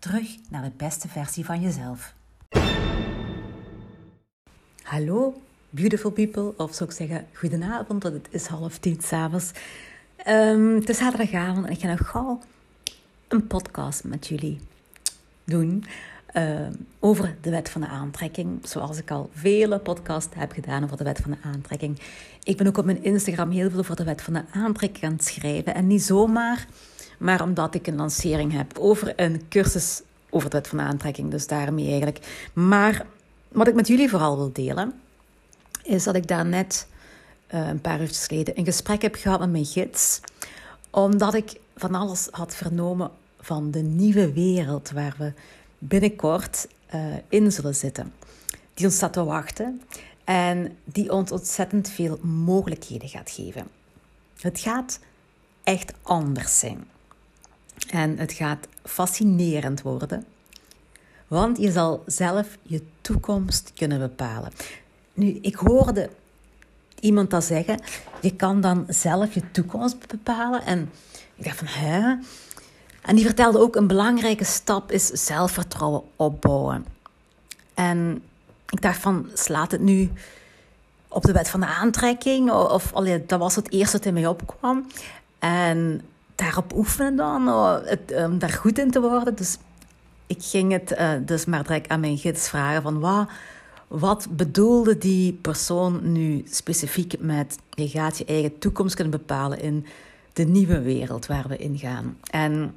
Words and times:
Terug 0.00 0.36
naar 0.50 0.62
de 0.62 0.72
beste 0.76 1.08
versie 1.08 1.44
van 1.44 1.60
jezelf. 1.60 2.14
Hallo, 4.82 5.42
beautiful 5.70 6.10
people, 6.10 6.54
of 6.56 6.74
zou 6.74 6.90
ik 6.90 6.96
zeggen, 6.96 7.26
goedenavond, 7.34 8.02
want 8.02 8.14
het 8.14 8.28
is 8.30 8.46
half 8.46 8.78
tien 8.78 9.00
s'avonds. 9.02 9.50
Um, 10.26 10.74
het 10.74 10.88
is 10.88 10.98
zaterdagavond 10.98 11.66
en 11.66 11.72
ik 11.72 11.80
ga 11.80 11.88
nog 11.88 12.08
gauw 12.08 12.40
een 13.28 13.46
podcast 13.46 14.04
met 14.04 14.26
jullie 14.26 14.60
doen 15.44 15.84
uh, 16.34 16.66
over 16.98 17.36
de 17.40 17.50
wet 17.50 17.68
van 17.68 17.80
de 17.80 17.86
aantrekking. 17.86 18.58
Zoals 18.62 18.98
ik 18.98 19.10
al 19.10 19.30
vele 19.32 19.78
podcasts 19.78 20.34
heb 20.34 20.52
gedaan 20.52 20.84
over 20.84 20.96
de 20.96 21.04
wet 21.04 21.18
van 21.18 21.30
de 21.30 21.48
aantrekking. 21.48 22.00
Ik 22.42 22.56
ben 22.56 22.66
ook 22.66 22.78
op 22.78 22.84
mijn 22.84 23.04
Instagram 23.04 23.50
heel 23.50 23.70
veel 23.70 23.78
over 23.78 23.96
de 23.96 24.04
wet 24.04 24.22
van 24.22 24.32
de 24.32 24.44
aantrekking 24.52 25.04
aan 25.04 25.12
het 25.12 25.24
schrijven. 25.24 25.74
En 25.74 25.86
niet 25.86 26.02
zomaar, 26.02 26.66
maar 27.20 27.42
omdat 27.42 27.74
ik 27.74 27.86
een 27.86 27.96
lancering 27.96 28.52
heb 28.52 28.78
over 28.78 29.12
een 29.16 29.42
cursus 29.48 30.02
over 30.30 30.50
de 30.50 30.56
wet 30.56 30.68
van 30.68 30.80
aantrekking. 30.80 31.30
Dus 31.30 31.46
daarmee 31.46 31.88
eigenlijk. 31.88 32.48
Maar 32.52 33.06
wat 33.48 33.68
ik 33.68 33.74
met 33.74 33.86
jullie 33.86 34.10
vooral 34.10 34.36
wil 34.36 34.52
delen, 34.52 35.00
is 35.82 36.04
dat 36.04 36.14
ik 36.14 36.26
daar 36.26 36.46
net 36.46 36.86
uh, 37.54 37.68
een 37.68 37.80
paar 37.80 38.00
uur 38.00 38.08
geleden 38.08 38.58
een 38.58 38.64
gesprek 38.64 39.02
heb 39.02 39.14
gehad 39.14 39.40
met 39.40 39.50
mijn 39.50 39.64
gids. 39.64 40.20
Omdat 40.90 41.34
ik 41.34 41.60
van 41.76 41.94
alles 41.94 42.28
had 42.30 42.54
vernomen 42.54 43.10
van 43.40 43.70
de 43.70 43.82
nieuwe 43.82 44.32
wereld 44.32 44.90
waar 44.90 45.14
we 45.18 45.32
binnenkort 45.78 46.68
uh, 46.94 47.00
in 47.28 47.52
zullen 47.52 47.74
zitten. 47.74 48.12
Die 48.74 48.86
ons 48.86 48.96
staat 48.96 49.12
te 49.12 49.24
wachten 49.24 49.82
en 50.24 50.76
die 50.84 51.12
ons 51.12 51.30
ontzettend 51.30 51.88
veel 51.88 52.18
mogelijkheden 52.22 53.08
gaat 53.08 53.30
geven. 53.30 53.66
Het 54.40 54.60
gaat 54.60 54.98
echt 55.64 55.92
anders 56.02 56.58
zijn. 56.58 56.84
En 57.90 58.18
het 58.18 58.32
gaat 58.32 58.66
fascinerend 58.84 59.82
worden, 59.82 60.24
want 61.28 61.58
je 61.58 61.70
zal 61.70 62.02
zelf 62.06 62.58
je 62.62 62.82
toekomst 63.00 63.72
kunnen 63.74 63.98
bepalen. 63.98 64.52
Nu, 65.14 65.38
ik 65.42 65.54
hoorde 65.54 66.10
iemand 67.00 67.30
dat 67.30 67.44
zeggen, 67.44 67.80
je 68.20 68.36
kan 68.36 68.60
dan 68.60 68.84
zelf 68.88 69.34
je 69.34 69.50
toekomst 69.50 70.06
bepalen. 70.06 70.64
En 70.64 70.90
ik 71.34 71.44
dacht 71.44 71.58
van, 71.58 71.66
hè? 71.66 72.16
En 73.02 73.16
die 73.16 73.24
vertelde 73.24 73.58
ook, 73.58 73.76
een 73.76 73.86
belangrijke 73.86 74.44
stap 74.44 74.92
is 74.92 75.06
zelfvertrouwen 75.06 76.02
opbouwen. 76.16 76.86
En 77.74 78.22
ik 78.68 78.82
dacht 78.82 78.98
van, 78.98 79.30
slaat 79.34 79.70
het 79.70 79.80
nu 79.80 80.10
op 81.08 81.22
de 81.22 81.32
wet 81.32 81.48
van 81.48 81.60
de 81.60 81.66
aantrekking? 81.66 82.50
Of, 82.50 82.92
allee, 82.92 83.26
dat 83.26 83.38
was 83.38 83.56
het 83.56 83.72
eerste 83.72 83.96
dat 83.96 84.06
in 84.06 84.14
mij 84.14 84.26
opkwam. 84.26 84.86
En 85.38 86.02
daarop 86.40 86.74
oefenen 86.74 87.16
dan, 87.16 87.46
het, 87.84 88.14
om 88.26 88.38
daar 88.38 88.50
goed 88.50 88.78
in 88.78 88.90
te 88.90 89.00
worden. 89.00 89.34
Dus 89.34 89.58
ik 90.26 90.42
ging 90.42 90.72
het 90.72 90.92
uh, 90.92 91.12
dus 91.24 91.44
maar 91.44 91.62
direct 91.62 91.88
aan 91.88 92.00
mijn 92.00 92.18
gids 92.18 92.48
vragen 92.48 92.82
van, 92.82 93.00
wat, 93.00 93.28
wat 93.88 94.26
bedoelde 94.30 94.98
die 94.98 95.32
persoon 95.32 96.12
nu 96.12 96.42
specifiek 96.50 97.14
met, 97.18 97.58
je 97.70 97.88
gaat 97.88 98.18
je 98.18 98.24
eigen 98.24 98.58
toekomst 98.58 98.94
kunnen 98.94 99.18
bepalen 99.18 99.60
in 99.60 99.86
de 100.32 100.44
nieuwe 100.44 100.80
wereld 100.80 101.26
waar 101.26 101.48
we 101.48 101.56
in 101.56 101.78
gaan. 101.78 102.16
En 102.30 102.74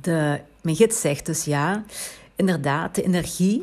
de, 0.00 0.40
mijn 0.60 0.76
gids 0.76 1.00
zegt 1.00 1.26
dus 1.26 1.44
ja, 1.44 1.84
inderdaad, 2.36 2.94
de 2.94 3.02
energie 3.02 3.62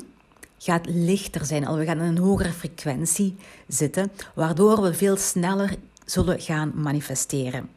gaat 0.58 0.86
lichter 0.86 1.46
zijn. 1.46 1.76
We 1.76 1.86
gaan 1.86 2.00
in 2.00 2.06
een 2.06 2.18
hogere 2.18 2.52
frequentie 2.52 3.36
zitten, 3.68 4.12
waardoor 4.34 4.82
we 4.82 4.94
veel 4.94 5.18
sneller 5.18 5.76
zullen 6.06 6.42
gaan 6.42 6.72
manifesteren. 6.76 7.70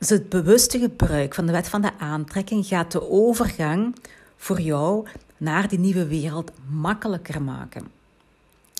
Dus 0.00 0.08
het 0.08 0.28
bewuste 0.28 0.78
gebruik 0.78 1.34
van 1.34 1.46
de 1.46 1.52
wet 1.52 1.68
van 1.68 1.80
de 1.80 1.98
aantrekking 1.98 2.66
gaat 2.66 2.92
de 2.92 3.10
overgang 3.10 3.96
voor 4.36 4.60
jou 4.60 5.06
naar 5.36 5.68
die 5.68 5.78
nieuwe 5.78 6.06
wereld 6.06 6.50
makkelijker 6.68 7.42
maken. 7.42 7.86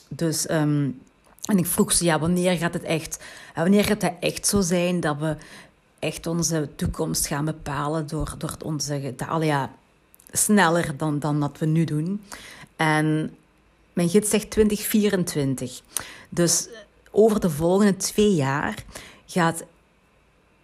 Dus, 0.09 0.51
um, 0.51 1.01
en 1.45 1.59
ik 1.59 1.67
vroeg 1.67 1.93
ze, 1.93 2.05
ja, 2.05 2.19
wanneer 2.19 2.57
gaat 2.57 2.73
het 2.73 2.83
echt, 2.83 3.25
wanneer 3.55 3.85
gaat 3.85 4.03
het 4.03 4.15
echt 4.21 4.47
zo 4.47 4.61
zijn 4.61 5.01
dat 5.01 5.19
we 5.19 5.37
echt 5.99 6.27
onze 6.27 6.69
toekomst 6.77 7.27
gaan 7.27 7.45
bepalen 7.45 8.07
door, 8.07 8.35
door 8.39 8.57
onze, 8.65 9.15
de, 9.17 9.45
ja, 9.45 9.71
sneller 10.33 10.97
dan, 10.97 11.19
dan 11.19 11.41
dat 11.41 11.59
we 11.59 11.67
nu 11.67 11.85
doen. 11.85 12.23
En 12.77 13.35
mijn 13.93 14.09
gids 14.09 14.31
zegt 14.31 14.51
2024. 14.51 15.81
Dus 16.29 16.69
over 17.11 17.41
de 17.41 17.51
volgende 17.51 17.97
twee 17.97 18.35
jaar 18.35 18.85
gaat 19.27 19.63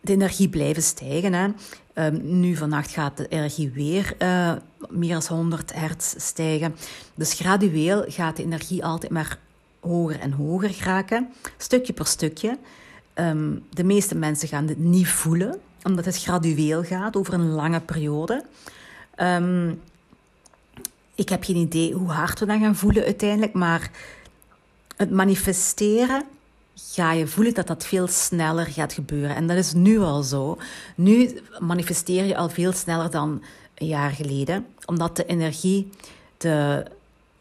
de 0.06 0.12
energie 0.12 0.49
blijven 0.49 0.83
stijgen. 0.83 1.33
Hè. 1.33 1.49
Um, 1.94 2.39
nu 2.41 2.56
vannacht 2.56 2.91
gaat 2.91 3.17
de 3.17 3.28
energie 3.28 3.71
weer 3.71 4.15
uh, 4.19 4.53
meer 4.89 5.12
dan 5.12 5.37
100 5.37 5.75
hertz 5.75 6.15
stijgen. 6.19 6.77
Dus 7.15 7.33
gradueel 7.33 8.05
gaat 8.09 8.37
de 8.37 8.43
energie 8.43 8.84
altijd 8.84 9.12
maar 9.12 9.39
hoger 9.81 10.21
en 10.21 10.33
hoger 10.33 10.71
geraken, 10.71 11.28
stukje 11.56 11.93
per 11.93 12.06
stukje. 12.06 12.59
Um, 13.15 13.65
de 13.71 13.84
meeste 13.84 14.15
mensen 14.15 14.49
gaan 14.49 14.67
dit 14.67 14.78
niet 14.78 15.09
voelen, 15.09 15.61
omdat 15.83 16.05
het 16.05 16.23
gradueel 16.23 16.83
gaat 16.83 17.17
over 17.17 17.34
een 17.34 17.50
lange 17.50 17.81
periode. 17.81 18.44
Um, 19.17 19.81
ik 21.15 21.28
heb 21.28 21.44
geen 21.44 21.56
idee 21.56 21.93
hoe 21.93 22.09
hard 22.09 22.41
we 22.41 22.47
dan 22.47 22.61
gaan 22.61 22.77
voelen 22.77 23.05
uiteindelijk, 23.05 23.53
maar 23.53 23.91
het 24.97 25.11
manifesteren 25.11 26.23
ga 26.76 27.12
je 27.12 27.26
voelen 27.26 27.54
dat 27.54 27.66
dat 27.66 27.87
veel 27.87 28.06
sneller 28.06 28.66
gaat 28.66 28.92
gebeuren. 28.92 29.37
En 29.37 29.47
dat 29.47 29.56
is 29.56 29.72
nu 29.72 29.98
al 29.98 30.22
zo. 30.22 30.59
Nu 30.94 31.41
manifesteer 31.59 32.25
je 32.25 32.37
al 32.37 32.48
veel 32.48 32.72
sneller 32.72 33.10
dan 33.10 33.42
een 33.75 33.87
jaar 33.87 34.10
geleden, 34.10 34.66
omdat 34.84 35.16
de 35.16 35.25
energie, 35.25 35.91
de, 36.37 36.84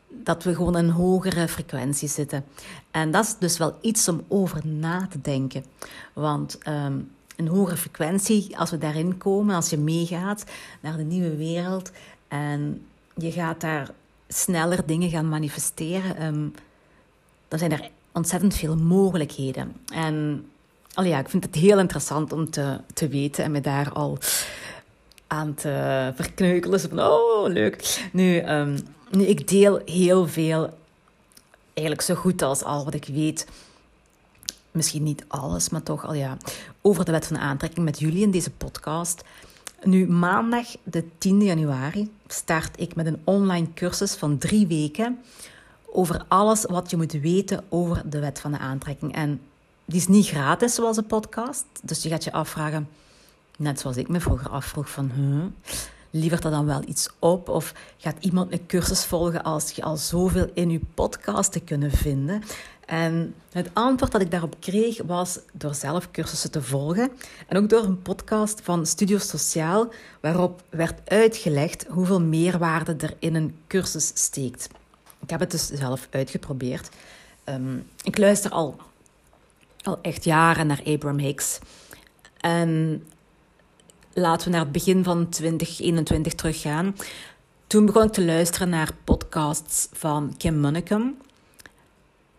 dat 0.10 0.44
we 0.44 0.56
gewoon 0.56 0.78
in 0.78 0.84
een 0.84 0.92
hogere 0.92 1.48
frequentie 1.48 2.08
zitten. 2.10 2.46
En 2.92 3.12
dat 3.12 3.26
is 3.26 3.36
dus 3.40 3.58
wel 3.58 3.78
iets 3.82 4.08
om 4.08 4.24
over 4.28 4.68
na 4.68 5.08
te 5.10 5.22
denken. 5.22 5.66
Want 6.14 6.58
um, 6.68 7.12
een 7.36 7.48
hogere 7.48 7.78
frequentie, 7.78 8.58
als 8.58 8.72
we 8.72 8.78
daarin 8.78 9.18
komen, 9.18 9.56
als 9.56 9.70
je 9.70 9.78
meegaat 9.78 10.44
naar 10.80 10.98
de 10.98 11.04
nieuwe 11.04 11.36
wereld 11.36 11.92
en 12.28 12.86
je 13.16 13.32
gaat 13.32 13.62
daar 13.62 13.90
sneller 14.28 14.86
dingen 14.86 15.10
gaan 15.10 15.30
manifesteren, 15.30 16.26
um, 16.26 16.54
dan 17.48 17.60
zijn 17.60 17.72
er 17.72 17.90
ontzettend 18.16 18.56
veel 18.56 18.76
mogelijkheden. 18.76 19.74
En 19.94 20.46
al 20.94 21.04
ja, 21.04 21.20
ik 21.20 21.30
vind 21.30 21.44
het 21.44 21.56
heel 21.56 21.80
interessant 21.80 22.34
om 22.34 22.50
te, 22.50 22.80
te 22.94 23.08
weten 23.08 23.44
en 23.44 23.52
me 23.52 23.62
daar 23.62 23.92
al 23.92 24.18
aan 25.28 25.54
te 25.54 26.12
verkneukelen. 26.16 26.80
van, 26.80 27.00
oh, 27.00 27.48
leuk. 27.48 28.08
Nu, 28.12 28.50
um, 28.50 28.78
nu, 29.12 29.26
ik 29.26 29.48
deel 29.48 29.82
heel 29.86 30.28
veel, 30.28 30.78
eigenlijk 31.74 32.08
zo 32.08 32.16
goed 32.16 32.42
als 32.42 32.64
al 32.64 32.86
wat 32.86 32.94
ik 32.94 33.06
weet. 33.06 33.48
Misschien 34.72 35.04
niet 35.04 35.26
alles, 35.28 35.70
maar 35.70 35.84
toch 35.84 36.06
al 36.06 36.14
ja, 36.14 36.38
over 36.82 37.06
de 37.06 37.12
wet 37.12 37.28
van 37.28 37.38
aantrekking 37.38 37.86
met 37.86 38.00
jullie 38.00 38.24
in 38.24 38.32
deze 38.32 38.52
podcast. 38.52 39.24
Nu, 39.84 40.08
maandag 40.08 40.66
de 40.84 41.04
10 41.18 41.44
januari 41.44 42.12
start 42.28 42.80
ik 42.80 42.96
met 42.96 43.06
een 43.06 43.22
online 43.24 43.68
cursus 43.74 44.14
van 44.14 44.38
drie 44.38 44.68
weken 44.68 45.20
over 45.96 46.26
alles 46.28 46.66
wat 46.66 46.90
je 46.90 46.98
moet 46.98 47.12
weten 47.12 47.64
over 47.70 48.02
de 48.10 48.20
wet 48.20 48.40
van 48.40 48.52
de 48.52 48.58
aantrekking. 48.58 49.14
En 49.14 49.42
die 49.86 50.00
is 50.00 50.08
niet 50.08 50.28
gratis 50.28 50.76
zoals 50.76 50.98
een 50.98 51.06
podcast, 51.06 51.66
dus 51.84 52.04
je 52.04 52.10
gaat 52.10 52.24
je 52.24 52.32
afvragen, 52.32 52.90
net 53.58 53.80
zoals 53.80 53.98
ik 53.98 54.08
me 54.08 54.20
vroeger 54.20 54.50
afvroeg 54.50 54.90
van, 54.90 55.12
huh, 55.16 56.30
dat 56.30 56.42
dan 56.42 56.66
wel 56.66 56.82
iets 56.88 57.10
op? 57.20 57.50
Of 57.50 57.74
gaat 57.98 58.18
iemand 58.20 58.52
een 58.52 58.66
cursus 58.66 59.06
volgen 59.06 59.44
als 59.44 59.72
je 59.72 59.84
al 59.84 59.98
zoveel 59.98 60.50
in 60.54 60.70
je 60.70 60.80
podcast 60.94 61.52
te 61.52 61.60
kunnen 61.60 61.92
vinden? 61.92 62.44
En 62.86 63.36
het 63.52 63.70
antwoord 63.74 64.12
dat 64.12 64.22
ik 64.22 64.32
daarop 64.32 64.56
kreeg 64.60 65.02
was 65.06 65.40
door 65.54 65.76
zelf 65.76 66.12
cursussen 66.12 66.52
te 66.52 66.62
volgen 66.62 67.12
en 67.48 67.58
ook 67.58 67.70
door 67.70 67.84
een 67.84 68.02
podcast 68.02 68.62
van 68.64 68.86
Studio 68.86 69.18
Sociaal, 69.18 69.88
waarop 70.22 70.64
werd 70.70 71.10
uitgelegd 71.10 71.86
hoeveel 71.90 72.22
meerwaarde 72.22 72.96
er 72.98 73.14
in 73.20 73.36
een 73.36 73.58
cursus 73.68 74.12
steekt. 74.14 74.70
Ik 75.26 75.32
heb 75.32 75.40
het 75.40 75.52
dus 75.52 75.68
zelf 75.68 76.08
uitgeprobeerd. 76.12 76.90
Um, 77.46 77.88
ik 78.04 78.18
luister 78.18 78.52
al, 78.52 78.76
al 79.82 80.00
echt 80.02 80.24
jaren 80.24 80.68
naar 80.68 80.82
Abraham 80.86 81.20
Hicks. 81.20 81.60
En 82.38 83.04
laten 84.14 84.46
we 84.46 84.52
naar 84.52 84.64
het 84.64 84.72
begin 84.72 85.04
van 85.04 85.30
2021 85.30 86.34
teruggaan. 86.34 86.96
toen 87.68 87.86
begon 87.86 88.04
ik 88.04 88.12
te 88.12 88.26
luisteren 88.26 88.70
naar 88.70 88.90
podcasts 89.04 89.88
van 89.92 90.34
Kim 90.38 90.60
Munnekum. 90.60 91.18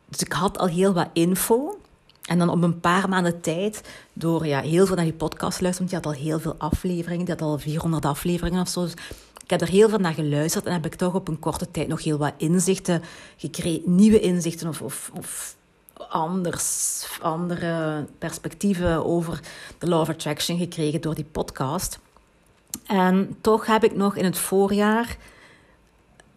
Dus 0.08 0.20
ik 0.20 0.32
had 0.32 0.58
al 0.58 0.66
heel 0.66 0.92
wat 0.92 1.08
info. 1.12 1.78
En 2.22 2.38
dan 2.38 2.48
op 2.48 2.62
een 2.62 2.80
paar 2.80 3.08
maanden 3.08 3.40
tijd, 3.40 3.82
door 4.12 4.46
ja, 4.46 4.60
heel 4.60 4.86
veel 4.86 4.96
naar 4.96 5.04
die 5.04 5.14
podcast 5.14 5.56
te 5.56 5.62
luisteren, 5.62 5.90
want 5.90 6.04
die 6.04 6.10
had 6.10 6.20
al 6.20 6.28
heel 6.28 6.40
veel 6.40 6.54
afleveringen, 6.58 7.24
die 7.24 7.34
had 7.34 7.42
al 7.42 7.58
400 7.58 8.04
afleveringen 8.04 8.60
of 8.60 8.68
zo. 8.68 8.82
Dus 8.82 8.94
ik 9.46 9.52
heb 9.52 9.60
er 9.60 9.68
heel 9.68 9.88
veel 9.88 9.98
naar 9.98 10.14
geluisterd 10.14 10.66
en 10.66 10.72
heb 10.72 10.86
ik 10.86 10.94
toch 10.94 11.14
op 11.14 11.28
een 11.28 11.38
korte 11.38 11.70
tijd 11.70 11.88
nog 11.88 12.02
heel 12.02 12.18
wat 12.18 12.32
inzichten 12.36 13.02
gekregen, 13.36 13.94
nieuwe 13.94 14.20
inzichten 14.20 14.68
of, 14.68 14.82
of, 14.82 15.10
of 15.14 15.56
anders, 16.08 17.06
andere 17.20 18.04
perspectieven 18.18 19.04
over 19.04 19.40
de 19.78 19.88
Law 19.88 20.00
of 20.00 20.08
Attraction 20.08 20.58
gekregen 20.58 21.00
door 21.00 21.14
die 21.14 21.24
podcast. 21.24 21.98
En 22.86 23.36
toch 23.40 23.66
heb 23.66 23.84
ik 23.84 23.96
nog 23.96 24.16
in 24.16 24.24
het 24.24 24.38
voorjaar 24.38 25.16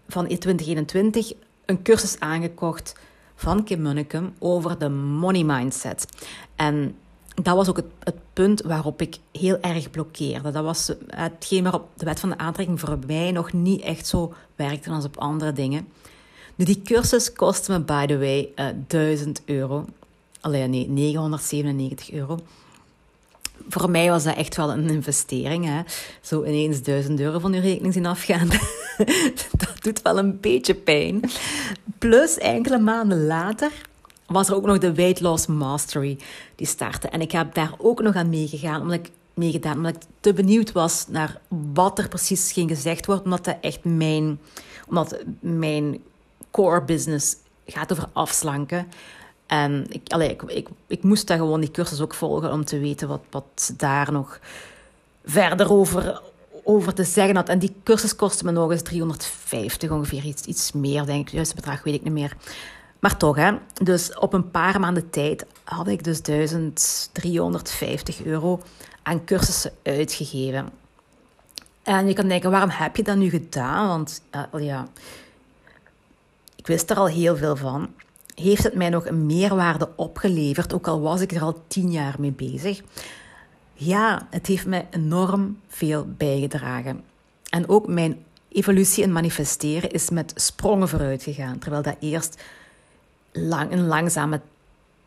van 0.07 0.27
2021 0.27 1.33
een 1.65 1.81
cursus 1.81 2.19
aangekocht 2.19 2.95
van 3.35 3.63
Kim 3.63 3.81
Munnekum 3.81 4.33
over 4.39 4.79
de 4.79 4.89
money 4.89 5.43
mindset. 5.43 6.05
En 6.55 6.95
dat 7.43 7.55
was 7.55 7.69
ook 7.69 7.81
het, 8.03 8.15
punt 8.33 8.61
waarop 8.61 9.01
ik 9.01 9.17
heel 9.31 9.59
erg 9.61 9.89
blokkeerde. 9.89 10.51
Dat 10.51 10.63
was 10.63 10.91
hetgeen 11.07 11.63
waarop 11.63 11.87
de 11.97 12.05
wet 12.05 12.19
van 12.19 12.29
de 12.29 12.37
aantrekking 12.37 12.79
voor 12.79 12.99
mij 13.07 13.31
nog 13.31 13.53
niet 13.53 13.81
echt 13.81 14.07
zo 14.07 14.33
werkte 14.55 14.89
als 14.89 15.05
op 15.05 15.17
andere 15.17 15.53
dingen. 15.53 15.87
Nu, 16.55 16.65
die 16.65 16.81
cursus 16.81 17.33
kostte 17.33 17.71
me, 17.71 17.79
by 17.79 18.05
the 18.05 18.17
way, 18.17 18.49
uh, 18.55 18.67
eh, 18.67 18.75
1000 18.87 19.41
euro. 19.45 19.85
Alleen 20.41 20.69
nee, 20.69 20.89
997 20.89 22.11
euro. 22.11 22.39
Voor 23.69 23.89
mij 23.89 24.09
was 24.09 24.23
dat 24.23 24.35
echt 24.35 24.55
wel 24.55 24.71
een 24.71 24.89
investering. 24.89 25.65
Hè? 25.65 25.81
Zo 26.21 26.43
ineens 26.43 26.81
1000 26.81 27.19
euro 27.19 27.39
van 27.39 27.53
uw 27.53 27.61
rekening 27.61 27.93
zien 27.93 28.05
afgaan. 28.05 28.47
dat 29.57 29.75
doet 29.79 30.01
wel 30.01 30.17
een 30.17 30.39
beetje 30.39 30.73
pijn. 30.75 31.21
Plus, 31.97 32.37
enkele 32.37 32.79
maanden 32.79 33.25
later 33.25 33.71
was 34.29 34.49
er 34.49 34.55
ook 34.55 34.65
nog 34.65 34.77
de 34.77 34.93
Weight 34.93 35.19
Loss 35.19 35.47
Mastery 35.47 36.17
die 36.55 36.67
startte. 36.67 37.07
En 37.07 37.21
ik 37.21 37.31
heb 37.31 37.53
daar 37.53 37.73
ook 37.77 38.01
nog 38.01 38.15
aan 38.15 38.29
meegegaan, 38.29 38.81
omdat 38.81 38.95
ik 38.95 39.11
meegedaan, 39.33 39.75
omdat 39.75 39.95
ik 39.95 40.01
te 40.19 40.33
benieuwd 40.33 40.71
was 40.71 41.05
naar 41.07 41.41
wat 41.73 41.99
er 41.99 42.07
precies 42.07 42.51
ging 42.51 42.69
gezegd 42.69 43.05
worden, 43.05 43.23
omdat 43.25 43.45
dat 43.45 43.57
echt 43.61 43.83
mijn, 43.83 44.39
omdat 44.87 45.23
mijn 45.39 45.99
core 46.51 46.83
business 46.83 47.35
gaat 47.65 47.91
over 47.91 48.09
afslanken. 48.13 48.87
En 49.47 49.85
ik, 49.89 50.13
ik, 50.47 50.67
ik, 50.87 51.03
moest 51.03 51.27
daar 51.27 51.37
gewoon 51.37 51.59
die 51.59 51.71
cursus 51.71 52.01
ook 52.01 52.13
volgen 52.13 52.51
om 52.51 52.65
te 52.65 52.79
weten 52.79 53.07
wat, 53.07 53.21
wat 53.29 53.73
daar 53.77 54.11
nog 54.11 54.39
verder 55.25 55.71
over, 55.71 56.21
over 56.63 56.93
te 56.93 57.03
zeggen 57.03 57.35
had. 57.35 57.49
En 57.49 57.59
die 57.59 57.75
cursus 57.83 58.15
kostte 58.15 58.45
me 58.45 58.51
nog 58.51 58.71
eens 58.71 58.81
350 58.81 59.91
ongeveer, 59.91 60.23
iets, 60.23 60.43
iets 60.43 60.71
meer 60.71 61.05
denk 61.05 61.27
ik. 61.27 61.33
Juist 61.33 61.55
bedrag 61.55 61.83
weet 61.83 61.93
ik 61.93 62.03
niet 62.03 62.13
meer. 62.13 62.35
Maar 62.99 63.17
toch, 63.17 63.35
hè. 63.35 63.51
Dus 63.73 64.17
op 64.17 64.33
een 64.33 64.51
paar 64.51 64.79
maanden 64.79 65.09
tijd 65.09 65.45
had 65.63 65.87
ik 65.87 66.03
dus 66.03 66.21
1350 66.21 68.23
euro 68.23 68.61
aan 69.03 69.25
cursussen 69.25 69.71
uitgegeven. 69.83 70.69
En 71.83 72.07
je 72.07 72.13
kan 72.13 72.27
denken, 72.27 72.51
waarom 72.51 72.69
heb 72.69 72.95
je 72.95 73.03
dat 73.03 73.17
nu 73.17 73.29
gedaan? 73.29 73.87
Want 73.87 74.21
uh, 74.35 74.61
ja, 74.61 74.87
ik 76.55 76.67
wist 76.67 76.89
er 76.89 76.97
al 76.97 77.07
heel 77.07 77.37
veel 77.37 77.55
van. 77.55 77.93
Heeft 78.35 78.63
het 78.63 78.75
mij 78.75 78.89
nog 78.89 79.05
een 79.05 79.25
meerwaarde 79.25 79.89
opgeleverd, 79.95 80.73
ook 80.73 80.87
al 80.87 81.01
was 81.01 81.21
ik 81.21 81.31
er 81.31 81.41
al 81.41 81.63
tien 81.67 81.91
jaar 81.91 82.15
mee 82.19 82.31
bezig? 82.31 82.81
Ja, 83.73 84.27
het 84.29 84.47
heeft 84.47 84.65
mij 84.65 84.87
enorm 84.89 85.59
veel 85.67 86.07
bijgedragen. 86.17 87.03
En 87.49 87.69
ook 87.69 87.87
mijn 87.87 88.23
evolutie 88.49 89.03
in 89.03 89.11
manifesteren 89.11 89.91
is 89.91 90.09
met 90.09 90.31
sprongen 90.35 90.87
vooruit 90.87 91.23
gegaan. 91.23 91.59
Terwijl 91.59 91.81
dat 91.81 91.95
eerst 91.99 92.41
lang, 93.47 93.71
een 93.71 93.87
langzame 93.87 94.41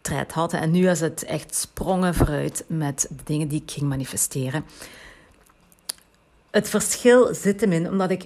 tred 0.01 0.33
had. 0.33 0.53
En 0.53 0.71
nu 0.71 0.89
is 0.89 1.01
het 1.01 1.25
echt 1.25 1.55
sprongen 1.55 2.15
vooruit 2.15 2.65
met 2.67 3.07
de 3.11 3.23
dingen 3.25 3.49
die 3.49 3.63
ik 3.63 3.71
ging 3.71 3.89
manifesteren. 3.89 4.65
Het 6.51 6.69
verschil 6.69 7.35
zit 7.35 7.61
hem 7.61 7.73
in 7.73 7.89
omdat 7.89 8.11
ik 8.11 8.25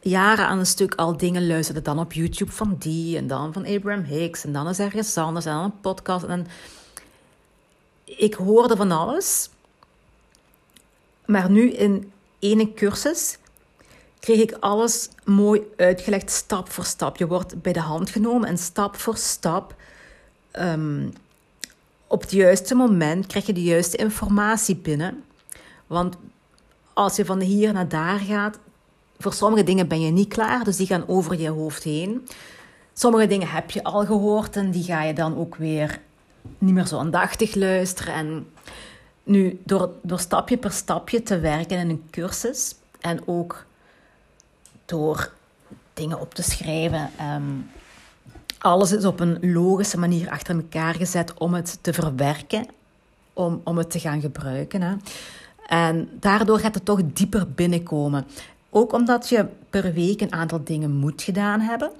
jaren 0.00 0.46
aan 0.46 0.58
een 0.58 0.66
stuk 0.66 0.94
al 0.94 1.16
dingen 1.16 1.46
luisterde. 1.46 1.82
Dan 1.82 1.98
op 1.98 2.12
YouTube 2.12 2.52
van 2.52 2.76
die 2.78 3.16
en 3.16 3.26
dan 3.26 3.52
van 3.52 3.66
Abraham 3.66 4.04
Hicks 4.04 4.44
en 4.44 4.52
dan 4.52 4.68
is 4.68 4.78
ergens 4.78 5.16
anders 5.16 5.44
en 5.44 5.52
dan 5.52 5.64
een 5.64 5.80
podcast. 5.80 6.24
En 6.24 6.46
ik 8.04 8.34
hoorde 8.34 8.76
van 8.76 8.90
alles. 8.90 9.50
Maar 11.24 11.50
nu 11.50 11.70
in 11.70 12.12
ene 12.38 12.74
cursus 12.74 13.38
kreeg 14.20 14.40
ik 14.40 14.56
alles 14.60 15.08
mooi 15.24 15.62
uitgelegd, 15.76 16.30
stap 16.30 16.70
voor 16.70 16.84
stap. 16.84 17.16
Je 17.16 17.26
wordt 17.26 17.62
bij 17.62 17.72
de 17.72 17.80
hand 17.80 18.10
genomen 18.10 18.48
en 18.48 18.58
stap 18.58 18.96
voor 18.96 19.16
stap, 19.16 19.74
um, 20.52 21.12
op 22.06 22.20
het 22.20 22.30
juiste 22.30 22.74
moment, 22.74 23.26
krijg 23.26 23.46
je 23.46 23.52
de 23.52 23.62
juiste 23.62 23.96
informatie 23.96 24.76
binnen. 24.76 25.24
Want 25.86 26.16
als 26.92 27.16
je 27.16 27.24
van 27.24 27.40
hier 27.40 27.72
naar 27.72 27.88
daar 27.88 28.18
gaat, 28.18 28.58
voor 29.18 29.32
sommige 29.32 29.64
dingen 29.64 29.88
ben 29.88 30.00
je 30.00 30.10
niet 30.10 30.28
klaar, 30.28 30.64
dus 30.64 30.76
die 30.76 30.86
gaan 30.86 31.08
over 31.08 31.40
je 31.40 31.48
hoofd 31.48 31.82
heen. 31.82 32.28
Sommige 32.92 33.26
dingen 33.26 33.48
heb 33.48 33.70
je 33.70 33.84
al 33.84 34.06
gehoord 34.06 34.56
en 34.56 34.70
die 34.70 34.84
ga 34.84 35.02
je 35.02 35.12
dan 35.12 35.36
ook 35.36 35.56
weer 35.56 36.00
niet 36.58 36.74
meer 36.74 36.86
zo 36.86 36.98
aandachtig 36.98 37.54
luisteren. 37.54 38.14
En 38.14 38.46
nu, 39.22 39.60
door, 39.64 39.90
door 40.02 40.18
stapje 40.18 40.56
per 40.56 40.72
stapje 40.72 41.22
te 41.22 41.38
werken 41.38 41.78
in 41.78 41.88
een 41.88 42.06
cursus 42.10 42.74
en 43.00 43.20
ook 43.26 43.66
door 44.88 45.32
dingen 45.94 46.20
op 46.20 46.34
te 46.34 46.42
schrijven. 46.42 47.10
Um, 47.36 47.70
alles 48.58 48.92
is 48.92 49.04
op 49.04 49.20
een 49.20 49.52
logische 49.52 49.98
manier 49.98 50.30
achter 50.30 50.56
elkaar 50.56 50.94
gezet 50.94 51.34
om 51.34 51.54
het 51.54 51.78
te 51.80 51.92
verwerken, 51.92 52.66
om, 53.32 53.60
om 53.64 53.78
het 53.78 53.90
te 53.90 53.98
gaan 53.98 54.20
gebruiken. 54.20 54.82
Hè. 54.82 54.96
En 55.66 56.08
daardoor 56.20 56.58
gaat 56.58 56.74
het 56.74 56.84
toch 56.84 57.00
dieper 57.04 57.50
binnenkomen. 57.50 58.26
Ook 58.70 58.92
omdat 58.92 59.28
je 59.28 59.46
per 59.70 59.92
week 59.92 60.20
een 60.20 60.32
aantal 60.32 60.64
dingen 60.64 60.96
moet 60.96 61.22
gedaan 61.22 61.60
hebben 61.60 61.90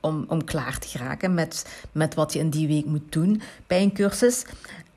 om, 0.00 0.24
om 0.28 0.44
klaar 0.44 0.78
te 0.78 0.88
geraken 0.88 1.34
met, 1.34 1.82
met 1.92 2.14
wat 2.14 2.32
je 2.32 2.38
in 2.38 2.50
die 2.50 2.66
week 2.66 2.84
moet 2.84 3.12
doen 3.12 3.42
bij 3.66 3.82
een 3.82 3.92
cursus. 3.92 4.44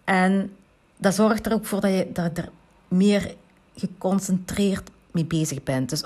En 0.04 0.52
dat 0.98 1.16
zorgt 1.16 1.46
er 1.46 1.54
ook 1.54 1.66
voor 1.66 1.82
dat 1.82 1.92
je, 1.92 2.10
dat 2.14 2.38
er 2.38 2.50
meer 2.88 3.36
geconcentreerd 3.76 4.90
mee 5.12 5.26
bezig 5.26 5.64
bent. 5.64 5.90
Dus 5.90 6.04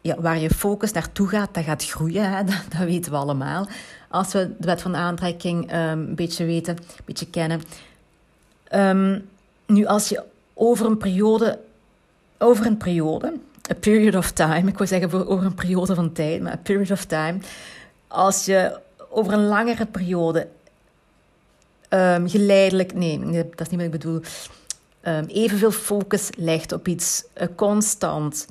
ja, 0.00 0.20
waar 0.20 0.38
je 0.38 0.50
focus 0.50 0.92
naartoe 0.92 1.28
gaat, 1.28 1.54
dat 1.54 1.64
gaat 1.64 1.84
groeien. 1.84 2.32
Hè? 2.32 2.44
Dat, 2.44 2.78
weten 2.78 3.12
we 3.12 3.18
allemaal. 3.18 3.68
Als 4.08 4.32
we 4.32 4.54
de 4.58 4.66
wet 4.66 4.82
van 4.82 4.96
aantrekking 4.96 5.72
um, 5.72 5.78
een 5.78 6.14
beetje 6.14 6.44
weten, 6.44 6.76
een 6.76 7.04
beetje 7.04 7.26
kennen. 7.26 7.62
Um, 8.74 9.28
nu, 9.66 9.86
als 9.86 10.08
je 10.08 10.22
over 10.54 10.86
een 10.86 10.96
periode, 10.96 11.58
over 12.38 12.66
een 12.66 12.76
periode, 12.76 13.32
a 13.70 13.74
period 13.74 14.14
of 14.14 14.30
time, 14.30 14.68
ik 14.68 14.78
wil 14.78 14.86
zeggen 14.86 15.10
voor, 15.10 15.26
over 15.26 15.46
een 15.46 15.54
periode 15.54 15.94
van 15.94 16.12
tijd, 16.12 16.42
maar 16.42 16.52
a 16.52 16.60
period 16.62 16.90
of 16.90 17.04
time, 17.04 17.38
als 18.06 18.44
je 18.44 18.78
over 19.10 19.32
een 19.32 19.46
langere 19.46 19.86
periode 19.86 20.48
um, 21.90 22.28
geleidelijk, 22.28 22.94
nee, 22.94 23.18
dat 23.20 23.60
is 23.60 23.68
niet 23.68 23.76
wat 23.76 23.80
ik 23.80 23.90
bedoel, 23.90 24.20
um, 25.02 25.24
evenveel 25.24 25.70
focus 25.70 26.30
legt 26.36 26.72
op 26.72 26.88
iets 26.88 27.24
uh, 27.40 27.46
constant, 27.56 28.46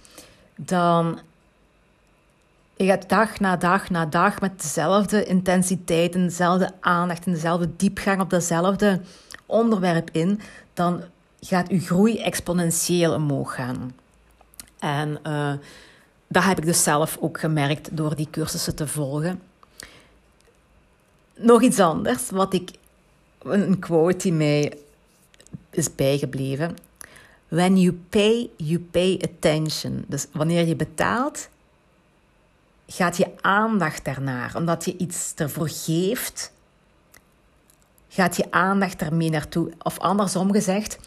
dan 0.55 1.19
je 2.77 2.85
gaat 2.85 3.09
dag 3.09 3.39
na 3.39 3.55
dag 3.55 3.89
na 3.89 4.05
dag 4.05 4.41
met 4.41 4.61
dezelfde 4.61 5.23
intensiteit 5.23 6.15
en 6.15 6.23
dezelfde 6.23 6.71
aandacht 6.79 7.25
en 7.25 7.31
dezelfde 7.31 7.69
diepgang 7.75 8.21
op 8.21 8.29
datzelfde 8.29 9.01
onderwerp 9.45 10.09
in, 10.11 10.39
dan 10.73 11.03
gaat 11.39 11.69
je 11.69 11.79
groei 11.79 12.19
exponentieel 12.19 13.13
omhoog 13.13 13.55
gaan. 13.55 13.95
En 14.79 15.19
uh, 15.27 15.53
dat 16.27 16.43
heb 16.43 16.57
ik 16.57 16.65
dus 16.65 16.83
zelf 16.83 17.17
ook 17.19 17.39
gemerkt 17.39 17.97
door 17.97 18.15
die 18.15 18.27
cursussen 18.31 18.75
te 18.75 18.87
volgen. 18.87 19.41
Nog 21.35 21.61
iets 21.61 21.79
anders, 21.79 22.29
wat 22.29 22.53
ik, 22.53 22.71
een 23.41 23.79
quote 23.79 24.17
die 24.17 24.33
mij 24.33 24.77
is 25.69 25.95
bijgebleven. 25.95 26.77
When 27.47 27.77
you 27.77 27.99
pay, 28.09 28.49
you 28.57 28.79
pay 28.79 29.21
attention. 29.21 30.03
Dus 30.07 30.27
wanneer 30.31 30.67
je 30.67 30.75
betaalt, 30.75 31.49
gaat 32.87 33.17
je 33.17 33.31
aandacht 33.41 34.05
daarnaar. 34.05 34.55
Omdat 34.55 34.85
je 34.85 34.97
iets 34.97 35.33
ervoor 35.35 35.69
geeft, 35.69 36.51
gaat 38.09 38.35
je 38.35 38.51
aandacht 38.51 39.01
ermee 39.01 39.29
naartoe. 39.29 39.71
Of 39.81 39.99
andersom 39.99 40.51
gezegd, 40.51 40.97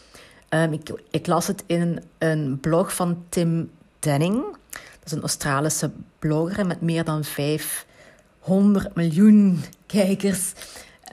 um, 0.49 0.73
ik, 0.73 0.93
ik, 1.09 1.27
las 1.27 1.47
het 1.47 1.63
in 1.65 2.03
een 2.17 2.59
blog 2.59 2.95
van 2.95 3.23
Tim 3.29 3.71
Denning. 3.99 4.43
Dat 4.71 5.05
is 5.05 5.11
een 5.11 5.21
Australische 5.21 5.91
blogger 6.19 6.65
met 6.65 6.81
meer 6.81 7.03
dan 7.03 7.23
500 7.23 8.95
miljoen 8.95 9.63
kijkers. 9.85 10.53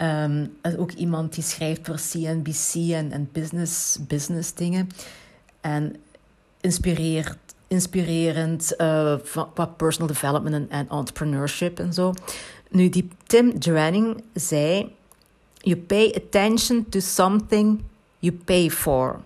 Um, 0.02 0.56
ook 0.78 0.92
iemand 0.92 1.34
die 1.34 1.44
schrijft 1.44 1.80
voor 1.82 1.98
CNBC 2.10 2.74
en, 2.74 3.12
en 3.12 3.28
business, 3.32 3.98
business 4.06 4.54
dingen. 4.54 4.88
En 5.60 5.96
inspireert 6.60 7.47
inspirerend 7.68 8.74
uh, 8.78 9.14
qua 9.54 9.66
personal 9.66 10.08
development 10.08 10.54
en, 10.54 10.70
en 10.70 10.88
entrepreneurship 10.88 11.78
en 11.78 11.92
zo. 11.92 12.14
Nu, 12.70 12.88
die 12.88 13.08
Tim 13.26 13.58
Drenning 13.60 14.22
zei: 14.34 14.94
You 15.54 15.76
pay 15.76 16.14
attention 16.16 16.86
to 16.88 17.00
something 17.00 17.82
you 18.18 18.32
pay 18.44 18.70
for. 18.70 19.20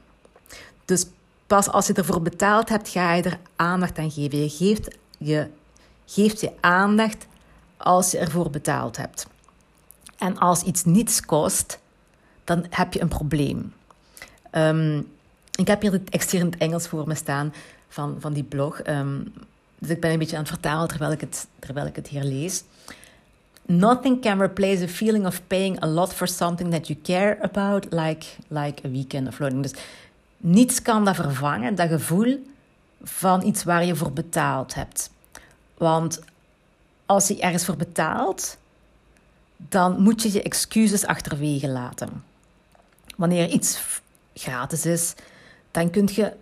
Dus 0.85 1.07
pas 1.47 1.69
als 1.69 1.87
je 1.87 1.93
ervoor 1.93 2.23
betaald 2.23 2.69
hebt, 2.69 2.89
ga 2.89 3.15
je 3.15 3.23
er 3.23 3.39
aandacht 3.57 3.99
aan 3.99 4.11
geven. 4.11 4.39
Je 4.39 4.49
geeft 4.49 4.97
je, 5.19 5.49
geeft 6.07 6.41
je 6.41 6.53
aandacht 6.61 7.27
als 7.77 8.11
je 8.11 8.19
ervoor 8.19 8.51
betaald 8.51 8.97
hebt. 8.97 9.27
En 10.19 10.39
als 10.39 10.63
iets 10.63 10.85
niets 10.85 11.21
kost, 11.21 11.79
dan 12.45 12.67
heb 12.71 12.93
je 12.93 13.01
een 13.01 13.09
probleem. 13.09 13.73
Um, 14.53 15.11
ik 15.59 15.67
heb 15.67 15.83
hier 15.83 15.93
het 15.93 16.33
het 16.33 16.57
Engels 16.57 16.89
voor 16.89 17.07
me 17.07 17.15
staan 17.15 17.53
van, 17.93 18.17
van 18.19 18.33
die 18.33 18.45
blog. 18.45 18.87
Um, 18.87 19.33
dus 19.79 19.91
ik 19.91 20.01
ben 20.01 20.11
een 20.11 20.19
beetje 20.19 20.37
aan 20.37 20.43
het 20.43 20.53
vertalen 20.53 20.89
terwijl 20.89 21.13
ik 21.13 21.21
het, 21.21 21.47
terwijl 21.59 21.87
ik 21.87 21.97
het 21.97 22.09
hier 22.09 22.23
lees. 22.23 22.65
Nothing 23.67 24.21
can 24.21 24.41
replace 24.41 24.81
the 24.81 24.89
feeling 24.89 25.27
of 25.27 25.47
paying 25.47 25.83
a 25.83 25.87
lot 25.87 26.13
for 26.13 26.29
something 26.29 26.71
that 26.71 26.87
you 26.87 26.99
care 27.03 27.43
about, 27.43 27.87
like, 27.91 28.27
like 28.49 28.87
a 28.87 28.91
weekend 28.91 29.29
of 29.29 29.35
floating. 29.35 29.63
Dus 29.63 29.75
niets 30.37 30.83
kan 30.83 31.05
dat 31.05 31.15
vervangen, 31.15 31.75
dat 31.75 31.89
gevoel 31.89 32.47
van 33.03 33.43
iets 33.43 33.65
waar 33.65 33.85
je 33.85 33.97
voor 33.97 34.13
betaald 34.13 34.75
hebt. 34.75 35.11
Want 35.77 36.21
als 37.07 37.29
je 37.29 37.41
ergens 37.41 37.65
voor 37.65 37.77
betaalt, 37.77 38.57
dan 39.57 40.03
moet 40.03 40.23
je 40.23 40.33
je 40.33 40.43
excuses 40.43 41.07
achterwege 41.07 41.69
laten. 41.69 42.25
Wanneer 43.17 43.49
iets 43.49 43.81
gratis 44.35 44.87
is, 44.87 45.15
dan 45.71 45.91
kun 45.91 46.09
je 46.13 46.33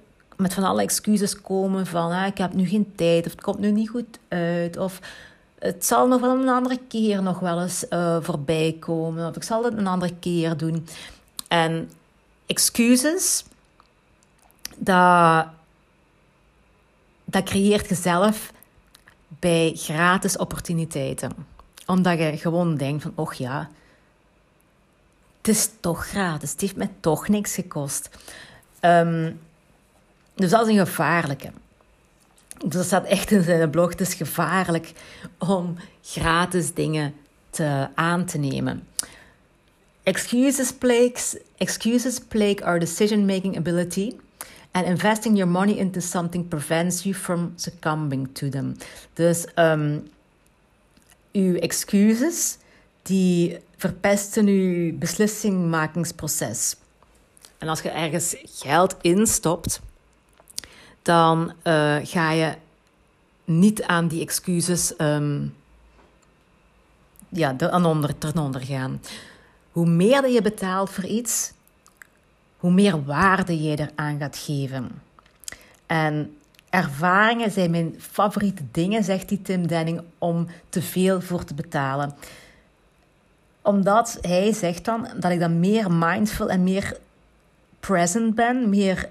met 0.40 0.54
van 0.54 0.64
alle 0.64 0.82
excuses 0.82 1.40
komen 1.40 1.87
van 1.87 2.12
ah, 2.12 2.26
ik 2.26 2.38
heb 2.38 2.52
nu 2.52 2.66
geen 2.66 2.92
tijd 2.97 3.26
of 3.26 3.30
het 3.32 3.40
komt 3.40 3.59
nu 3.59 3.70
niet 3.70 3.88
goed 3.88 4.18
uit 4.28 4.76
of 4.76 5.00
het 5.59 5.85
zal 5.85 6.09
nog 6.09 6.20
wel 6.20 6.40
een 6.40 6.49
andere 6.49 6.78
keer 6.88 7.23
nog 7.23 7.38
wel 7.38 7.61
eens 7.61 7.85
uh, 7.90 8.16
voorbij 8.20 8.76
komen 8.78 9.28
of 9.28 9.37
ik 9.37 9.42
zal 9.42 9.64
het 9.64 9.76
een 9.76 9.87
andere 9.87 10.14
keer 10.20 10.56
doen. 10.56 10.87
En 11.49 11.90
excuses, 12.47 13.44
dat, 14.76 15.47
dat 17.25 17.44
creëert 17.44 17.88
je 17.88 17.94
zelf 17.94 18.52
bij 19.28 19.73
gratis 19.76 20.37
opportuniteiten. 20.37 21.32
Omdat 21.87 22.18
je 22.18 22.37
gewoon 22.37 22.76
denkt 22.76 23.02
van, 23.02 23.12
och 23.14 23.35
ja, 23.35 23.70
het 25.37 25.49
is 25.49 25.70
toch 25.80 26.06
gratis. 26.06 26.50
Het 26.50 26.61
heeft 26.61 26.76
me 26.76 26.88
toch 27.00 27.28
niks 27.28 27.54
gekost. 27.54 28.11
Um, 28.80 29.40
dus 30.40 30.50
dat 30.50 30.66
is 30.66 30.73
een 30.73 30.87
gevaarlijke. 30.87 31.50
Dus 32.59 32.73
dat 32.75 32.85
staat 32.85 33.04
echt 33.04 33.30
in 33.30 33.42
zijn 33.42 33.70
blog. 33.70 33.90
Het 33.90 34.00
is 34.00 34.14
gevaarlijk 34.14 34.92
om 35.38 35.76
gratis 36.02 36.75
dingen 36.75 37.14
te, 37.50 37.88
aan 37.94 38.25
te 38.25 38.38
nemen. 38.38 38.87
Excuses 40.02 40.73
plague, 40.73 41.42
excuses 41.56 42.18
plague 42.18 42.64
our 42.64 42.78
decision-making 42.78 43.56
ability. 43.56 44.16
And 44.73 44.87
investing 44.87 45.37
your 45.37 45.50
money 45.50 45.76
into 45.76 46.00
something 46.00 46.49
prevents 46.49 47.02
you 47.02 47.14
from 47.14 47.52
succumbing 47.56 48.28
to 48.32 48.49
them. 48.49 48.76
Dus 49.12 49.47
um, 49.54 50.09
uw 51.32 51.54
excuses, 51.54 52.56
die 53.02 53.59
verpesten 53.76 54.47
uw 54.47 54.99
beslissingmakingsproces. 54.99 56.76
En 57.59 57.68
als 57.68 57.80
je 57.80 57.90
ergens 57.90 58.37
geld 58.44 58.97
instopt, 59.00 59.80
dan 61.02 61.52
uh, 61.64 61.97
ga 62.02 62.33
je 62.33 62.54
niet 63.45 63.83
aan 63.83 64.09
die 64.09 64.21
excuses 64.21 64.95
um, 64.99 65.54
ja, 67.28 67.54
aan 67.59 67.85
onder, 67.85 68.19
ten 68.19 68.38
onder 68.38 68.61
gaan. 68.61 69.00
Hoe 69.73 69.87
meer 69.87 70.28
je 70.28 70.42
betaalt 70.42 70.90
voor 70.90 71.04
iets, 71.04 71.52
hoe 72.57 72.73
meer 72.73 73.04
waarde 73.04 73.62
je 73.62 73.78
eraan 73.78 74.19
gaat 74.19 74.37
geven. 74.37 75.02
En 75.87 76.37
ervaringen 76.71 77.50
zijn 77.50 77.71
mijn 77.71 77.95
favoriete 77.99 78.62
dingen, 78.71 79.04
zegt 79.04 79.28
die 79.28 79.42
Tim 79.42 79.66
Denning, 79.66 80.02
om 80.19 80.47
te 80.69 80.83
veel 80.83 81.21
voor 81.21 81.45
te 81.45 81.54
betalen. 81.54 82.14
Omdat 83.62 84.19
hij 84.21 84.52
zegt 84.52 84.85
dan 84.85 85.09
dat 85.16 85.30
ik 85.30 85.40
dan 85.40 85.61
meer 85.61 85.92
mindful 85.92 86.49
en 86.49 86.62
meer 86.62 86.97
present 87.80 88.35
ben, 88.35 88.69
meer 88.69 89.09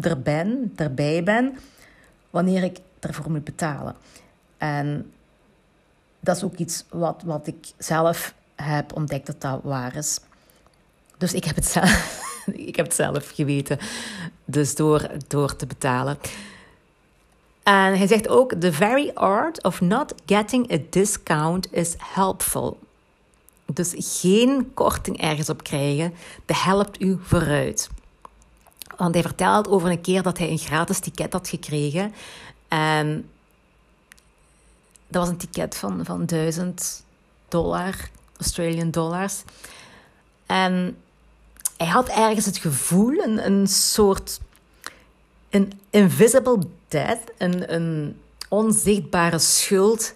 er 0.00 0.20
ben, 0.22 0.72
erbij 0.76 1.22
ben, 1.22 1.58
wanneer 2.30 2.62
ik 2.62 2.78
ervoor 3.00 3.30
moet 3.30 3.44
betalen. 3.44 3.96
En 4.58 5.12
dat 6.20 6.36
is 6.36 6.44
ook 6.44 6.56
iets 6.56 6.84
wat, 6.90 7.22
wat 7.24 7.46
ik 7.46 7.72
zelf 7.78 8.34
heb 8.54 8.96
ontdekt 8.96 9.26
dat 9.26 9.40
dat 9.40 9.60
waar 9.62 9.96
is. 9.96 10.20
Dus 11.18 11.32
ik 11.32 11.44
heb 11.44 11.56
het 11.56 11.66
zelf, 11.66 12.30
ik 12.68 12.76
heb 12.76 12.86
het 12.86 12.94
zelf 12.94 13.30
geweten. 13.30 13.78
Dus 14.44 14.74
door, 14.74 15.10
door 15.28 15.56
te 15.56 15.66
betalen. 15.66 16.18
En 17.62 17.96
hij 17.96 18.06
zegt 18.06 18.28
ook: 18.28 18.54
The 18.54 18.72
very 18.72 19.10
art 19.14 19.62
of 19.62 19.80
not 19.80 20.14
getting 20.26 20.72
a 20.72 20.78
discount 20.90 21.72
is 21.72 21.94
helpful. 21.98 22.78
Dus 23.72 23.94
geen 23.96 24.70
korting 24.74 25.20
ergens 25.20 25.48
op 25.48 25.62
krijgen, 25.62 26.14
dat 26.46 26.62
helpt 26.62 27.02
u 27.02 27.18
vooruit. 27.22 27.90
Want 28.96 29.14
hij 29.14 29.22
vertelt 29.22 29.68
over 29.68 29.90
een 29.90 30.00
keer 30.00 30.22
dat 30.22 30.38
hij 30.38 30.50
een 30.50 30.58
gratis 30.58 30.98
ticket 30.98 31.32
had 31.32 31.48
gekregen. 31.48 32.14
En 32.68 33.30
dat 35.08 35.22
was 35.22 35.28
een 35.28 35.36
ticket 35.36 35.76
van, 35.76 36.04
van 36.04 36.26
1000 36.26 37.04
dollar, 37.48 37.94
Australian 38.36 38.90
dollars. 38.90 39.42
En 40.46 40.96
hij 41.76 41.86
had 41.86 42.08
ergens 42.08 42.46
het 42.46 42.58
gevoel, 42.58 43.18
een, 43.18 43.46
een 43.46 43.66
soort 43.66 44.40
een 45.50 45.72
invisible 45.90 46.58
debt, 46.88 47.32
een, 47.38 47.74
een 47.74 48.20
onzichtbare 48.48 49.38
schuld 49.38 50.14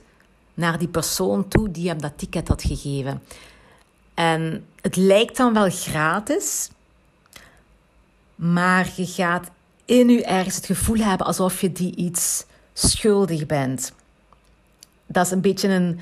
naar 0.54 0.78
die 0.78 0.88
persoon 0.88 1.48
toe 1.48 1.70
die 1.70 1.88
hem 1.88 2.00
dat 2.00 2.12
ticket 2.16 2.48
had 2.48 2.62
gegeven. 2.62 3.22
En 4.14 4.66
het 4.80 4.96
lijkt 4.96 5.36
dan 5.36 5.52
wel 5.52 5.70
gratis, 5.70 6.70
maar 8.36 8.92
je 8.96 9.06
gaat 9.06 9.50
in 9.84 10.08
je 10.08 10.24
ergens 10.24 10.56
het 10.56 10.66
gevoel 10.66 10.98
hebben 10.98 11.26
alsof 11.26 11.60
je 11.60 11.72
die 11.72 11.96
iets 11.96 12.44
schuldig 12.72 13.46
bent. 13.46 13.92
Dat 15.06 15.26
is 15.26 15.32
een 15.32 15.40
beetje 15.40 15.68
een, 15.68 16.00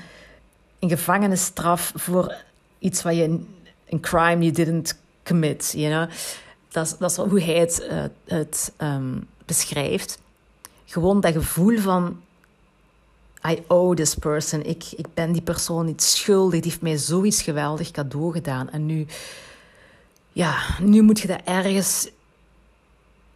een 0.79 0.89
gevangenisstraf 0.89 1.91
voor 1.95 2.35
iets 2.79 3.01
wat 3.01 3.15
je 3.15 3.39
een 3.89 3.99
crime 3.99 4.43
you 4.43 4.51
didn't 4.51 4.97
commit, 5.23 5.73
you 5.75 5.93
know? 5.93 6.17
Dat 6.69 6.85
is, 6.85 6.97
dat 6.97 7.11
is 7.11 7.17
hoe 7.17 7.41
hij 7.41 7.59
het, 7.59 7.87
uh, 7.91 8.03
het 8.25 8.73
um, 8.81 9.27
beschrijft. 9.45 10.19
Gewoon 10.85 11.21
dat 11.21 11.33
gevoel 11.33 11.79
van 11.79 12.21
I 13.49 13.63
owe 13.67 13.95
this 13.95 14.15
person. 14.15 14.63
Ik, 14.63 14.83
ik 14.95 15.05
ben 15.13 15.31
die 15.31 15.41
persoon 15.41 15.85
niet 15.85 16.03
schuldig. 16.03 16.61
Die 16.61 16.71
heeft 16.71 16.81
mij 16.81 16.97
zoiets 16.97 17.41
geweldig 17.41 17.91
cadeau 17.91 18.31
gedaan. 18.31 18.69
En 18.69 18.85
nu, 18.85 19.05
ja, 20.31 20.57
nu 20.81 21.01
moet 21.01 21.19
je 21.19 21.27
dat 21.27 21.41
ergens 21.43 22.09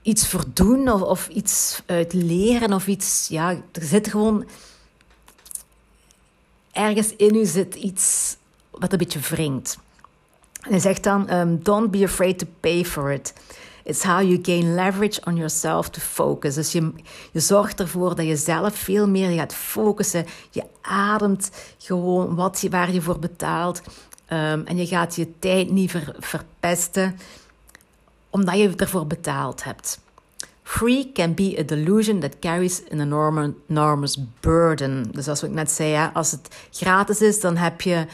iets 0.10 0.28
voor 0.28 0.44
doen 0.54 0.92
of, 0.92 1.02
of 1.02 1.28
iets 1.28 1.82
uit 1.86 2.14
leren 2.14 2.74
of 2.74 2.88
iets. 2.88 3.28
Ja, 3.28 3.50
er 3.72 3.84
zit 3.84 4.08
gewoon 4.08 4.46
ergens 6.72 7.16
in 7.16 7.36
u 7.36 7.46
zit 7.46 7.76
iets 7.76 8.38
wat 8.72 8.92
een 8.92 8.98
beetje 8.98 9.20
wringt. 9.20 9.78
En 10.62 10.72
hij 10.72 10.80
zegt 10.80 11.04
dan: 11.04 11.34
um, 11.34 11.64
Don't 11.64 11.92
be 11.92 12.04
afraid 12.04 12.40
to 12.40 12.48
pay 12.60 12.86
for 12.86 13.12
it. 13.12 13.34
It's 13.84 14.04
how 14.04 14.22
you 14.22 14.40
gain 14.42 14.76
leverage 14.76 15.22
on 15.26 15.36
yourself 15.36 15.90
to 15.90 16.02
focus. 16.02 16.56
Dus 16.56 16.72
je, 16.72 16.92
je 17.32 17.40
zorgt 17.40 17.80
ervoor 17.80 18.16
dat 18.16 18.26
je 18.26 18.36
zelf 18.36 18.76
veel 18.76 19.08
meer 19.08 19.30
gaat 19.30 19.54
focussen. 19.54 20.26
Je 20.50 20.64
ademt 20.82 21.52
gewoon 21.78 22.36
wat 22.36 22.62
je, 22.62 22.70
waar 22.70 22.94
je 22.94 23.02
voor 23.02 23.20
betaalt. 23.20 23.82
Um, 24.32 24.66
en 24.66 24.78
je 24.78 24.88
gaat 24.88 25.16
je 25.16 25.40
tijd 25.40 25.72
niet 25.72 25.92
ver, 25.92 26.16
verpesten 26.20 27.18
omdat 28.30 28.58
je 28.58 28.74
ervoor 28.76 29.08
betaald 29.08 29.64
hebt. 29.64 30.00
Free 30.64 31.12
can 31.14 31.34
be 31.34 31.56
a 31.60 31.64
delusion 31.64 32.20
that 32.20 32.40
carries 32.40 32.82
an 32.92 33.00
enormous 33.68 34.18
burden. 34.40 35.12
Dus 35.12 35.28
als 35.28 35.44
ik 35.44 35.52
net 35.52 35.72
zei, 35.72 36.10
als 36.14 36.32
het 36.32 36.56
gratis 36.72 37.22
is, 37.22 37.40
dan 37.40 37.58
heb 37.58 37.82
je 37.82 38.06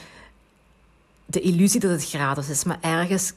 de 1.25 1.39
illusie 1.39 1.79
dat 1.79 1.91
het 1.91 2.09
gratis 2.09 2.49
is. 2.49 2.63
Maar 2.63 2.77
ergens 2.81 3.33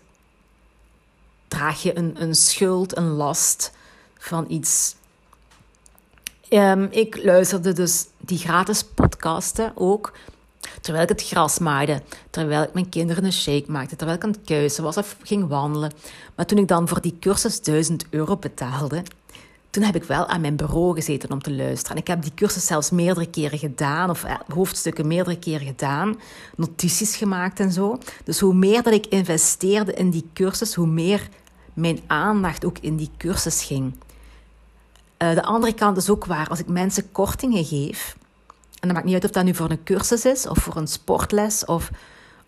draag 1.48 1.82
je 1.82 1.96
een, 1.96 2.22
een 2.22 2.34
schuld, 2.34 2.96
een 2.96 3.08
last 3.08 3.72
van 4.18 4.44
iets. 4.48 4.96
Um, 6.50 6.88
ik 6.90 7.24
luisterde 7.24 7.72
dus 7.72 8.06
die 8.18 8.38
gratis 8.38 8.84
podcasten 8.84 9.72
ook 9.74 10.12
Terwijl 10.80 11.04
ik 11.04 11.08
het 11.08 11.22
gras 11.22 11.58
maaide, 11.58 12.02
terwijl 12.30 12.62
ik 12.62 12.74
mijn 12.74 12.88
kinderen 12.88 13.24
een 13.24 13.32
shake 13.32 13.70
maakte, 13.70 13.96
terwijl 13.96 14.18
ik 14.18 14.24
aan 14.24 14.30
het 14.30 14.44
kuisen 14.44 14.84
was 14.84 14.96
of 14.96 15.16
ging 15.22 15.48
wandelen. 15.48 15.92
Maar 16.34 16.46
toen 16.46 16.58
ik 16.58 16.68
dan 16.68 16.88
voor 16.88 17.00
die 17.00 17.16
cursus 17.20 17.62
1000 17.62 18.04
euro 18.10 18.36
betaalde, 18.36 19.02
toen 19.70 19.82
heb 19.82 19.96
ik 19.96 20.04
wel 20.04 20.26
aan 20.26 20.40
mijn 20.40 20.56
bureau 20.56 20.94
gezeten 20.94 21.32
om 21.32 21.42
te 21.42 21.52
luisteren. 21.52 21.96
En 21.96 22.02
ik 22.02 22.08
heb 22.08 22.22
die 22.22 22.34
cursus 22.34 22.66
zelfs 22.66 22.90
meerdere 22.90 23.30
keren 23.30 23.58
gedaan, 23.58 24.10
of 24.10 24.24
hoofdstukken 24.48 25.06
meerdere 25.06 25.38
keren 25.38 25.66
gedaan, 25.66 26.18
notities 26.56 27.16
gemaakt 27.16 27.60
en 27.60 27.72
zo. 27.72 27.98
Dus 28.24 28.40
hoe 28.40 28.54
meer 28.54 28.82
dat 28.82 28.92
ik 28.92 29.06
investeerde 29.06 29.92
in 29.92 30.10
die 30.10 30.30
cursus, 30.34 30.74
hoe 30.74 30.86
meer 30.86 31.28
mijn 31.74 32.00
aandacht 32.06 32.64
ook 32.64 32.78
in 32.78 32.96
die 32.96 33.10
cursus 33.16 33.64
ging. 33.64 33.94
Uh, 35.22 35.34
de 35.34 35.42
andere 35.42 35.74
kant 35.74 35.96
is 35.96 36.10
ook 36.10 36.24
waar. 36.24 36.48
Als 36.48 36.58
ik 36.58 36.68
mensen 36.68 37.12
kortingen 37.12 37.64
geef, 37.64 38.16
en 38.80 38.88
dat 38.88 38.92
maakt 38.92 39.04
niet 39.04 39.14
uit 39.14 39.24
of 39.24 39.30
dat 39.30 39.44
nu 39.44 39.54
voor 39.54 39.70
een 39.70 39.82
cursus 39.84 40.24
is, 40.24 40.46
of 40.46 40.58
voor 40.58 40.76
een 40.76 40.86
sportles, 40.86 41.64
of, 41.64 41.90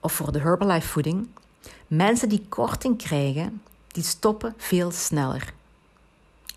of 0.00 0.12
voor 0.12 0.32
de 0.32 0.40
Herbalife 0.40 0.88
voeding. 0.88 1.28
Mensen 1.86 2.28
die 2.28 2.46
korting 2.48 2.98
krijgen, 2.98 3.62
die 3.86 4.02
stoppen 4.02 4.54
veel 4.56 4.90
sneller. 4.90 5.52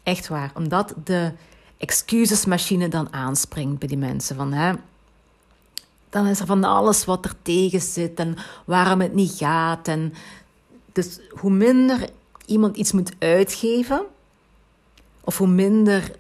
Echt 0.04 0.28
waar, 0.28 0.52
omdat 0.54 0.94
de 1.04 1.32
excusesmachine 1.78 2.88
dan 2.88 3.14
aanspringt 3.14 3.80
bij 3.80 3.88
die 3.88 3.98
mensen. 3.98 4.36
Van, 4.36 4.54
hè, 4.54 4.74
dan 6.10 6.28
is 6.28 6.40
er 6.40 6.46
van 6.46 6.64
alles 6.64 7.06
wat 7.06 7.26
er 7.26 7.34
tegen 7.42 7.82
zit 7.82 8.20
en 8.20 8.36
waarom 8.66 9.02
het 9.02 9.14
niet 9.14 9.32
gaat. 9.32 9.88
En 9.88 10.14
dus 10.92 11.20
hoe 11.30 11.52
minder 11.52 12.10
iemand 12.46 12.78
iets 12.78 12.92
moet 12.92 13.12
uitgeven, 13.20 14.06
of 15.22 15.38
hoe 15.38 15.48
minder 15.48 16.12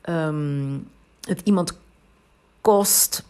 ehm, 0.00 0.78
het 1.20 1.40
iemand 1.44 1.78
kost. 2.62 3.24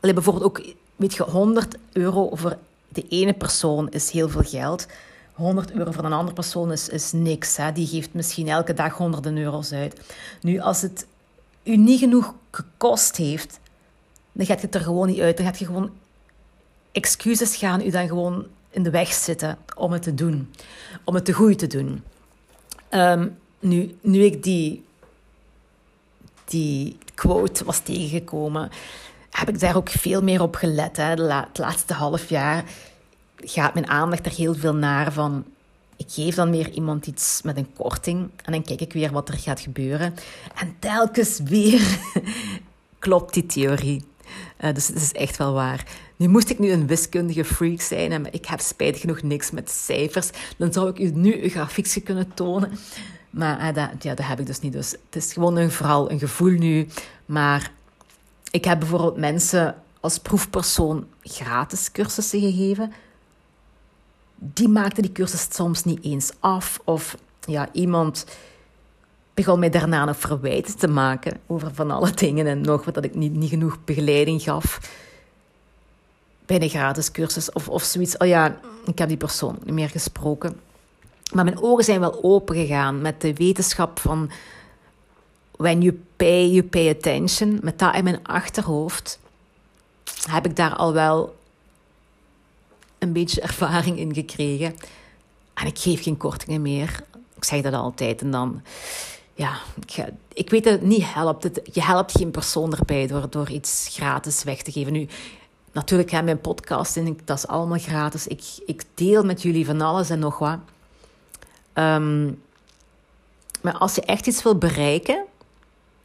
Alleen 0.00 0.14
bijvoorbeeld 0.14 0.44
ook, 0.44 0.62
weet 0.96 1.14
je, 1.14 1.22
100 1.22 1.76
euro 1.92 2.30
voor 2.34 2.56
de 2.88 3.08
ene 3.08 3.32
persoon 3.32 3.88
is 3.90 4.10
heel 4.10 4.28
veel 4.28 4.42
geld. 4.42 4.86
100 5.32 5.72
euro 5.72 5.90
voor 5.90 6.04
een 6.04 6.12
andere 6.12 6.34
persoon 6.34 6.72
is, 6.72 6.88
is 6.88 7.12
niks. 7.12 7.56
Hè. 7.56 7.72
Die 7.72 7.86
geeft 7.86 8.14
misschien 8.14 8.48
elke 8.48 8.74
dag 8.74 8.96
honderden 8.96 9.38
euro's 9.38 9.72
uit. 9.72 10.00
Nu, 10.40 10.58
als 10.58 10.82
het 10.82 11.06
u 11.62 11.76
niet 11.76 11.98
genoeg 11.98 12.34
gekost 12.50 13.16
heeft, 13.16 13.60
dan 14.32 14.46
gaat 14.46 14.62
het 14.62 14.74
er 14.74 14.80
gewoon 14.80 15.06
niet 15.06 15.20
uit. 15.20 15.36
Dan 15.36 15.46
gaat 15.46 15.58
je 15.58 15.64
gewoon 15.64 15.90
excuses 16.92 17.56
gaan 17.56 17.80
u 17.80 17.90
dan 17.90 18.08
gewoon 18.08 18.46
in 18.70 18.82
de 18.82 18.90
weg 18.90 19.12
zitten 19.12 19.58
om 19.76 19.92
het 19.92 20.02
te 20.02 20.14
doen. 20.14 20.52
Om 21.04 21.14
het 21.14 21.24
te 21.24 21.32
goed 21.32 21.58
te 21.58 21.66
doen. 21.66 22.02
Ehm, 22.88 23.28
nu, 23.58 23.96
nu 24.00 24.22
ik 24.22 24.42
die, 24.42 24.84
die 26.48 26.98
quote 27.14 27.64
was 27.64 27.78
tegengekomen, 27.78 28.70
heb 29.30 29.48
ik 29.48 29.60
daar 29.60 29.76
ook 29.76 29.88
veel 29.88 30.22
meer 30.22 30.42
op 30.42 30.54
gelet. 30.54 30.96
Hè. 30.96 31.04
het 31.04 31.58
laatste 31.58 31.94
half 31.94 32.28
jaar 32.28 32.64
gaat 33.36 33.74
mijn 33.74 33.88
aandacht 33.88 34.26
er 34.26 34.32
heel 34.32 34.54
veel 34.54 34.74
naar 34.74 35.12
van... 35.12 35.44
Ik 35.96 36.06
geef 36.08 36.34
dan 36.34 36.50
weer 36.50 36.70
iemand 36.70 37.06
iets 37.06 37.40
met 37.42 37.56
een 37.56 37.72
korting 37.74 38.30
en 38.44 38.52
dan 38.52 38.62
kijk 38.62 38.80
ik 38.80 38.92
weer 38.92 39.12
wat 39.12 39.28
er 39.28 39.38
gaat 39.38 39.60
gebeuren. 39.60 40.14
En 40.54 40.76
telkens 40.78 41.40
weer 41.44 41.98
klopt 42.98 43.34
die 43.34 43.46
theorie. 43.46 44.04
Uh, 44.60 44.74
dus 44.74 44.88
het 44.88 44.96
is 44.96 45.12
echt 45.12 45.36
wel 45.36 45.52
waar. 45.52 45.86
Nu 46.16 46.28
moest 46.28 46.50
ik 46.50 46.58
nu 46.58 46.70
een 46.70 46.86
wiskundige 46.86 47.44
freak 47.44 47.80
zijn 47.80 48.12
en 48.12 48.32
ik 48.32 48.46
heb 48.46 48.60
spijtig 48.60 49.00
genoeg 49.00 49.22
niks 49.22 49.50
met 49.50 49.70
cijfers. 49.70 50.30
Dan 50.56 50.72
zou 50.72 50.88
ik 50.88 50.98
u 50.98 51.10
nu 51.10 51.42
een 51.42 51.50
grafiekje 51.50 52.00
kunnen 52.00 52.34
tonen. 52.34 52.70
Maar 53.30 53.58
uh, 53.58 53.74
dat, 53.74 54.02
ja, 54.02 54.14
dat 54.14 54.26
heb 54.26 54.40
ik 54.40 54.46
dus 54.46 54.60
niet. 54.60 54.72
Dus 54.72 54.90
het 54.90 55.16
is 55.16 55.32
gewoon 55.32 55.56
een, 55.56 55.70
vooral 55.70 56.10
een 56.10 56.18
gevoel 56.18 56.50
nu. 56.50 56.88
Maar 57.26 57.70
ik 58.50 58.64
heb 58.64 58.78
bijvoorbeeld 58.78 59.16
mensen 59.16 59.74
als 60.00 60.18
proefpersoon 60.18 61.06
gratis 61.22 61.92
cursussen 61.92 62.40
gegeven 62.40 62.92
die 64.38 64.68
maakte 64.68 65.00
die 65.00 65.12
cursus 65.12 65.48
soms 65.50 65.84
niet 65.84 66.04
eens 66.04 66.32
af. 66.40 66.80
Of 66.84 67.16
ja, 67.46 67.68
iemand 67.72 68.26
begon 69.34 69.58
mij 69.58 69.70
daarna 69.70 70.04
nog 70.04 70.18
verwijten 70.18 70.76
te 70.76 70.88
maken 70.88 71.40
over 71.46 71.74
van 71.74 71.90
alle 71.90 72.10
dingen 72.10 72.46
en 72.46 72.60
nog 72.60 72.84
wat 72.84 72.94
dat 72.94 73.04
ik 73.04 73.14
niet, 73.14 73.34
niet 73.34 73.50
genoeg 73.50 73.78
begeleiding 73.84 74.42
gaf 74.42 74.80
bij 76.46 76.62
een 76.62 76.68
gratis 76.68 77.10
cursus 77.10 77.52
of, 77.52 77.68
of 77.68 77.82
zoiets. 77.82 78.16
Oh 78.16 78.26
ja, 78.26 78.60
ik 78.84 78.98
heb 78.98 79.08
die 79.08 79.16
persoon 79.16 79.58
niet 79.64 79.74
meer 79.74 79.88
gesproken. 79.88 80.60
Maar 81.32 81.44
mijn 81.44 81.62
ogen 81.62 81.84
zijn 81.84 82.00
wel 82.00 82.22
open 82.22 82.56
gegaan 82.56 83.00
met 83.02 83.20
de 83.20 83.34
wetenschap 83.34 83.98
van 83.98 84.30
when 85.56 85.80
you 85.80 86.02
pay, 86.16 86.46
you 86.46 86.62
pay 86.62 86.88
attention. 86.88 87.58
Met 87.62 87.78
dat 87.78 87.94
in 87.94 88.04
mijn 88.04 88.26
achterhoofd 88.26 89.18
heb 90.30 90.46
ik 90.46 90.56
daar 90.56 90.74
al 90.74 90.92
wel 90.92 91.36
een 92.98 93.12
beetje 93.12 93.40
ervaring 93.40 93.98
in 93.98 94.14
gekregen. 94.14 94.74
En 95.54 95.66
ik 95.66 95.78
geef 95.78 96.02
geen 96.02 96.16
kortingen 96.16 96.62
meer. 96.62 97.00
Ik 97.36 97.44
zeg 97.44 97.62
dat 97.62 97.72
altijd. 97.72 98.20
En 98.20 98.30
dan, 98.30 98.62
ja, 99.34 99.58
ik, 99.86 100.04
ik 100.32 100.50
weet 100.50 100.64
dat 100.64 100.72
het 100.72 100.82
niet 100.82 101.04
helpt. 101.14 101.42
Het, 101.42 101.60
je 101.72 101.82
helpt 101.82 102.12
geen 102.12 102.30
persoon 102.30 102.76
erbij 102.76 103.06
door, 103.06 103.30
door 103.30 103.50
iets 103.50 103.88
gratis 103.90 104.42
weg 104.42 104.62
te 104.62 104.72
geven. 104.72 104.92
Nu, 104.92 105.08
natuurlijk, 105.72 106.10
hè, 106.10 106.22
mijn 106.22 106.40
podcast, 106.40 106.96
en 106.96 107.18
dat 107.24 107.36
is 107.36 107.46
allemaal 107.46 107.78
gratis. 107.78 108.26
Ik, 108.26 108.42
ik 108.66 108.82
deel 108.94 109.24
met 109.24 109.42
jullie 109.42 109.66
van 109.66 109.80
alles 109.80 110.10
en 110.10 110.18
nog 110.18 110.38
wat. 110.38 110.58
Ehm, 111.78 112.26
maar 113.60 113.76
als 113.78 113.94
je 113.94 114.00
echt 114.00 114.26
iets 114.26 114.42
wil 114.42 114.58
bereiken, 114.58 115.24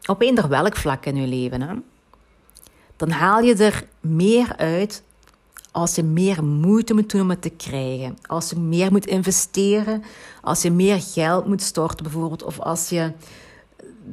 op 0.06 0.22
eender 0.22 0.48
welk 0.48 0.76
vlak 0.76 1.06
in 1.06 1.16
je 1.16 1.28
leven, 1.28 1.84
dan 2.96 3.10
haal 3.10 3.42
je 3.42 3.56
er 3.56 3.86
meer 4.00 4.56
uit 4.58 5.04
als 5.72 5.96
je 5.96 6.04
meer 6.04 6.44
moeite 6.44 6.94
moet 6.94 7.12
doen 7.12 7.22
om 7.22 7.30
het 7.30 7.42
te 7.42 7.50
krijgen, 7.50 8.18
als 8.26 8.50
je 8.50 8.56
meer 8.56 8.92
moet 8.92 9.06
investeren, 9.06 10.04
als 10.42 10.62
je 10.62 10.72
meer 10.72 11.02
geld 11.02 11.48
moet 11.48 11.62
storten 11.62 12.04
bijvoorbeeld, 12.04 12.44
of 12.44 12.60
als 12.60 12.90
je 12.90 13.12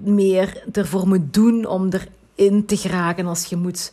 meer 0.02 0.64
ervoor 0.72 1.08
moet 1.08 1.34
doen 1.34 1.66
om 1.66 1.88
erin 2.36 2.66
te 2.66 2.76
geraken, 2.76 3.26
als 3.26 3.44
je 3.44 3.56
moet, 3.56 3.92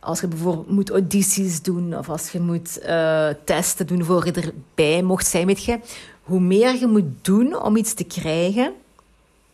als 0.00 0.20
je 0.20 0.28
bijvoorbeeld 0.28 0.70
moet 0.70 0.90
audities 0.90 1.62
doen, 1.62 1.98
of 1.98 2.08
als 2.08 2.30
je 2.30 2.40
moet 2.40 2.78
uh, 2.86 3.28
testen 3.44 3.86
doen 3.86 4.04
voor 4.04 4.26
je 4.26 4.32
erbij 4.32 5.02
mocht 5.02 5.26
zijn, 5.26 5.46
weet 5.46 5.64
je, 5.64 5.78
hoe 6.22 6.40
meer 6.40 6.78
je 6.78 6.86
moet 6.86 7.24
doen 7.24 7.62
om 7.62 7.76
iets 7.76 7.94
te 7.94 8.04
krijgen, 8.04 8.72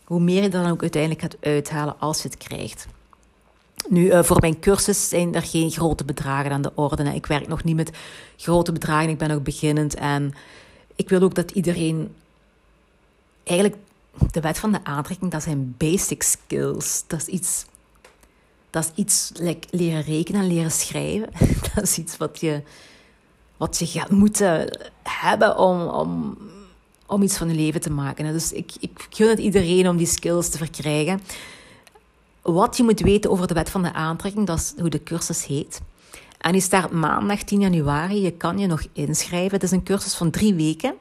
hoe 0.04 0.20
meer 0.20 0.42
je 0.42 0.48
dan 0.48 0.70
ook 0.70 0.80
uiteindelijk 0.80 1.22
gaat 1.22 1.36
uithalen 1.40 1.94
als 1.98 2.22
je 2.22 2.28
het 2.28 2.36
krijgt. 2.36 2.86
Nu, 3.88 4.04
uh, 4.04 4.22
voor 4.22 4.40
mijn 4.40 4.60
cursus 4.60 5.08
zijn 5.08 5.34
er 5.34 5.42
geen 5.42 5.70
grote 5.70 6.04
bedragen 6.04 6.50
aan 6.50 6.62
de 6.62 6.72
orde. 6.74 7.14
Ik 7.14 7.26
werk 7.26 7.48
nog 7.48 7.64
niet 7.64 7.76
met 7.76 7.90
grote 8.36 8.72
bedragen, 8.72 9.08
ik 9.08 9.18
ben 9.18 9.28
nog 9.28 9.42
beginnend. 9.42 9.94
En 9.94 10.34
ik 10.96 11.08
wil 11.08 11.22
ook 11.22 11.34
dat 11.34 11.50
iedereen 11.50 12.14
eigenlijk 13.44 13.80
de 14.30 14.40
wet 14.40 14.58
van 14.58 14.72
de 14.72 14.84
aantrekking, 14.84 15.30
dat 15.30 15.42
zijn 15.42 15.74
basic 15.78 16.22
skills. 16.22 17.04
Dat 17.06 17.20
is 17.20 17.26
iets, 17.26 17.64
dat 18.70 18.84
is 18.84 18.90
iets 18.94 19.32
leren 19.70 20.02
rekenen 20.02 20.40
en 20.40 20.46
leren 20.46 20.70
schrijven. 20.70 21.28
dat 21.74 21.84
is 21.84 21.98
iets 21.98 22.16
wat 22.16 22.40
je, 22.40 22.62
wat 23.56 23.78
je 23.78 23.86
gaat 23.86 24.10
moeten 24.10 24.78
hebben 25.02 25.58
om, 25.58 25.86
om, 25.86 26.38
om 27.08 27.22
iets 27.22 27.36
van 27.36 27.48
je 27.48 27.54
leven 27.54 27.80
te 27.80 27.90
maken. 27.90 28.32
Dus 28.32 28.52
ik, 28.52 28.72
ik 28.80 29.06
gun 29.10 29.28
het 29.28 29.38
iedereen 29.38 29.88
om 29.88 29.96
die 29.96 30.06
skills 30.06 30.48
te 30.48 30.58
verkrijgen 30.58 31.20
wat 32.52 32.76
je 32.76 32.82
moet 32.82 33.00
weten 33.00 33.30
over 33.30 33.46
de 33.46 33.54
wet 33.54 33.70
van 33.70 33.82
de 33.82 33.92
aantrekking, 33.92 34.46
dat 34.46 34.58
is 34.58 34.74
hoe 34.80 34.90
de 34.90 35.02
cursus 35.02 35.46
heet. 35.46 35.80
En 36.38 36.52
die 36.52 36.60
start 36.60 36.90
maandag 36.90 37.42
10 37.42 37.60
januari. 37.60 38.22
Je 38.22 38.30
kan 38.30 38.58
je 38.58 38.66
nog 38.66 38.82
inschrijven. 38.92 39.50
Het 39.50 39.62
is 39.62 39.70
een 39.70 39.82
cursus 39.82 40.14
van 40.14 40.30
drie 40.30 40.54
weken. 40.54 40.94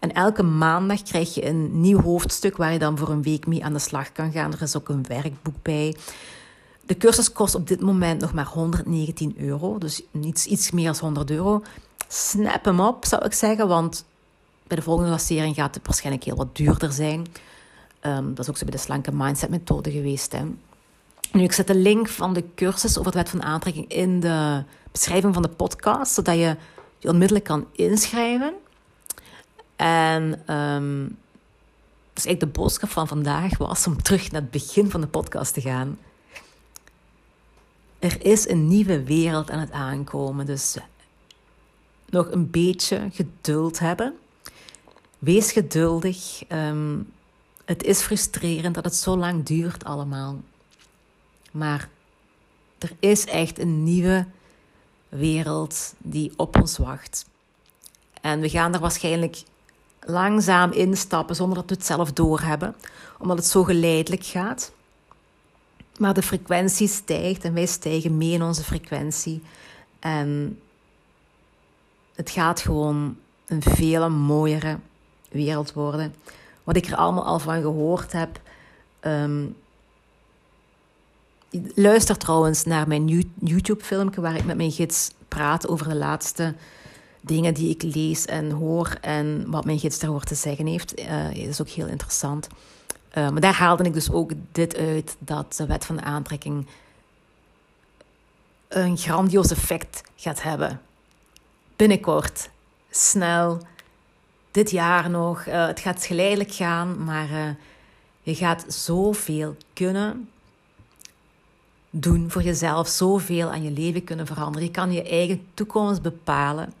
En 0.00 0.12
elke 0.12 0.42
maandag 0.42 1.02
krijg 1.02 1.34
je 1.34 1.46
een 1.46 1.80
nieuw 1.80 2.00
hoofdstuk 2.00 2.56
waar 2.56 2.72
je 2.72 2.78
dan 2.78 2.98
voor 2.98 3.08
een 3.08 3.22
week 3.22 3.46
mee 3.46 3.64
aan 3.64 3.72
de 3.72 3.78
slag 3.78 4.12
kan 4.12 4.32
gaan. 4.32 4.52
Er 4.52 4.62
is 4.62 4.76
ook 4.76 4.88
een 4.88 5.04
werkboek 5.08 5.62
bij. 5.62 5.96
De 6.86 6.96
cursus 6.96 7.32
kost 7.32 7.54
op 7.54 7.68
dit 7.68 7.80
moment 7.80 8.20
nog 8.20 8.32
maar 8.32 8.46
119 8.46 9.34
euro, 9.38 9.78
dus 9.78 10.02
iets, 10.20 10.46
iets 10.46 10.70
meer 10.70 10.84
dan 10.84 10.96
100 11.00 11.30
euro. 11.30 11.62
Snap 12.08 12.64
hem 12.64 12.80
op, 12.80 13.04
zou 13.04 13.24
ik 13.24 13.32
zeggen, 13.32 13.68
want 13.68 14.04
bij 14.72 14.80
de 14.80 14.86
volgende 14.86 15.10
lancering 15.10 15.54
gaat 15.54 15.74
het 15.74 15.86
waarschijnlijk 15.86 16.24
heel 16.24 16.36
wat 16.36 16.56
duurder 16.56 16.92
zijn. 16.92 17.26
Ehm, 18.00 18.28
dat 18.28 18.38
is 18.38 18.48
ook 18.48 18.56
zo 18.56 18.64
bij 18.64 18.74
de 18.74 18.80
slanke 18.80 19.12
mindset 19.14 19.50
methode 19.50 19.90
geweest. 19.90 20.32
Hè. 20.32 20.44
Nu, 21.32 21.42
ik 21.42 21.52
zet 21.52 21.66
de 21.66 21.74
link 21.74 22.08
van 22.08 22.34
de 22.34 22.44
cursus 22.54 22.98
over 22.98 23.12
de 23.12 23.18
wet 23.18 23.28
van 23.28 23.42
aantrekking 23.42 23.88
in 23.88 24.20
de 24.20 24.64
beschrijving 24.92 25.34
van 25.34 25.42
de 25.42 25.48
podcast, 25.48 26.14
zodat 26.14 26.34
je 26.34 26.56
je 26.98 27.08
onmiddellijk 27.08 27.44
kan 27.44 27.66
inschrijven. 27.72 28.54
En 29.76 30.22
um, 30.56 31.16
dus 32.12 32.24
eigenlijk 32.24 32.40
de 32.54 32.60
boodschap 32.60 32.90
van 32.90 33.08
vandaag 33.08 33.58
was 33.58 33.86
om 33.86 34.02
terug 34.02 34.30
naar 34.30 34.40
het 34.40 34.50
begin 34.50 34.90
van 34.90 35.00
de 35.00 35.06
podcast 35.06 35.54
te 35.54 35.60
gaan. 35.60 35.98
Er 37.98 38.24
is 38.24 38.48
een 38.48 38.68
nieuwe 38.68 39.02
wereld 39.04 39.50
aan 39.50 39.60
het 39.60 39.72
aankomen, 39.72 40.46
dus 40.46 40.76
nog 42.10 42.30
een 42.30 42.50
beetje 42.50 43.08
geduld 43.10 43.78
hebben. 43.78 44.14
Wees 45.22 45.52
geduldig. 45.52 46.44
Ehm, 46.48 46.98
het 47.64 47.82
is 47.82 48.00
frustrerend 48.00 48.74
dat 48.74 48.84
het 48.84 48.94
zo 48.94 49.16
lang 49.16 49.44
duurt 49.44 49.84
allemaal. 49.84 50.40
Maar 51.52 51.88
er 52.78 52.92
is 52.98 53.24
echt 53.24 53.58
een 53.58 53.84
nieuwe 53.84 54.26
wereld 55.08 55.94
die 55.98 56.32
op 56.36 56.60
ons 56.60 56.78
wacht. 56.78 57.26
En 58.20 58.40
we 58.40 58.48
gaan 58.48 58.74
er 58.74 58.80
waarschijnlijk 58.80 59.42
langzaam 60.00 60.72
instappen 60.72 61.36
zonder 61.36 61.56
dat 61.56 61.68
we 61.68 61.74
het 61.74 61.86
zelf 61.86 62.12
doorhebben, 62.12 62.76
omdat 63.18 63.36
het 63.36 63.46
zo 63.46 63.64
geleidelijk 63.64 64.24
gaat. 64.24 64.72
Maar 65.98 66.14
de 66.14 66.22
frequentie 66.22 66.88
stijgt 66.88 67.44
en 67.44 67.54
wij 67.54 67.66
stijgen 67.66 68.16
mee 68.16 68.32
in 68.32 68.42
onze 68.42 68.64
frequentie. 68.64 69.42
En 69.98 70.60
het 72.14 72.30
gaat 72.30 72.60
gewoon 72.60 73.16
een 73.46 73.62
veel 73.62 74.10
mooiere 74.10 74.78
wereld 75.32 75.72
worden. 75.72 76.14
Wat 76.64 76.76
ik 76.76 76.86
er 76.86 76.96
allemaal 76.96 77.24
al 77.24 77.38
van 77.38 77.60
gehoord 77.60 78.12
heb. 78.12 78.40
Ehm, 79.00 79.46
luister 81.74 82.16
trouwens 82.16 82.64
naar 82.64 82.88
mijn 82.88 83.32
YouTube-filmpje 83.40 84.20
waar 84.20 84.36
ik 84.36 84.44
met 84.44 84.56
mijn 84.56 84.72
gids 84.72 85.10
praat 85.28 85.68
over 85.68 85.88
de 85.88 85.94
laatste 85.94 86.54
dingen 87.20 87.54
die 87.54 87.70
ik 87.70 87.82
lees 87.82 88.24
en 88.24 88.50
hoor 88.50 88.96
en 89.00 89.50
wat 89.50 89.64
mijn 89.64 89.78
gids 89.78 89.98
daarover 89.98 90.26
te 90.26 90.34
zeggen 90.34 90.66
heeft. 90.66 91.00
Uh, 91.00 91.30
is 91.30 91.60
ook 91.60 91.68
heel 91.68 91.86
interessant. 91.86 92.48
Uh, 93.14 93.30
maar 93.30 93.40
daar 93.40 93.54
haalde 93.54 93.84
ik 93.84 93.92
dus 93.92 94.10
ook 94.10 94.32
dit 94.52 94.76
uit, 94.76 95.16
dat 95.18 95.54
de 95.56 95.66
wet 95.66 95.84
van 95.84 95.96
de 95.96 96.02
aantrekking 96.02 96.66
een 98.68 98.96
grandioos 98.96 99.50
effect 99.50 100.02
gaat 100.16 100.42
hebben. 100.42 100.80
Binnenkort, 101.76 102.50
snel, 102.90 103.60
dit 104.52 104.70
jaar 104.70 105.10
nog. 105.10 105.46
Uh, 105.46 105.66
het 105.66 105.80
gaat 105.80 106.04
geleidelijk 106.04 106.52
gaan, 106.52 107.04
maar 107.04 107.30
uh, 107.30 107.48
je 108.22 108.34
gaat 108.34 108.64
zoveel 108.68 109.56
kunnen 109.72 110.28
doen 111.90 112.30
voor 112.30 112.42
jezelf, 112.42 112.88
zoveel 112.88 113.50
aan 113.50 113.62
je 113.62 113.70
leven 113.70 114.04
kunnen 114.04 114.26
veranderen. 114.26 114.66
Je 114.66 114.72
kan 114.72 114.92
je 114.92 115.02
eigen 115.02 115.46
toekomst 115.54 116.02
bepalen. 116.02 116.72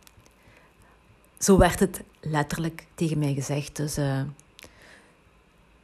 Zo 1.38 1.58
werd 1.58 1.80
het 1.80 2.02
letterlijk 2.20 2.86
tegen 2.94 3.18
mij 3.18 3.34
gezegd. 3.34 3.76
Dus 3.76 3.98
uh, 3.98 4.20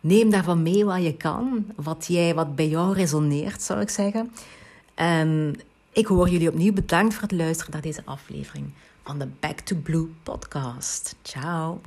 neem 0.01 0.31
daarvan 0.31 0.63
mee 0.63 0.85
wat 0.85 1.03
je 1.03 1.15
kan, 1.15 1.67
wat, 1.77 2.07
jij, 2.09 2.35
wat 2.35 2.57
bij 2.57 2.69
jou 2.69 2.95
resoneert, 2.95 3.63
zou 3.63 3.81
ik 3.81 3.91
zeggen. 3.91 4.33
En 4.95 5.61
ik 5.93 6.07
hoor 6.07 6.29
jullie 6.29 6.49
opnieuw 6.49 6.73
bedankt 6.73 7.15
voor 7.15 7.23
het 7.23 7.33
luisteren 7.33 7.73
naar 7.73 7.83
deze 7.83 8.03
aflevering 8.05 8.71
van 9.09 9.19
the 9.19 9.27
Back 9.27 9.65
to 9.65 9.75
Blue 9.75 10.15
podcast. 10.27 11.15
Ciao. 11.25 11.81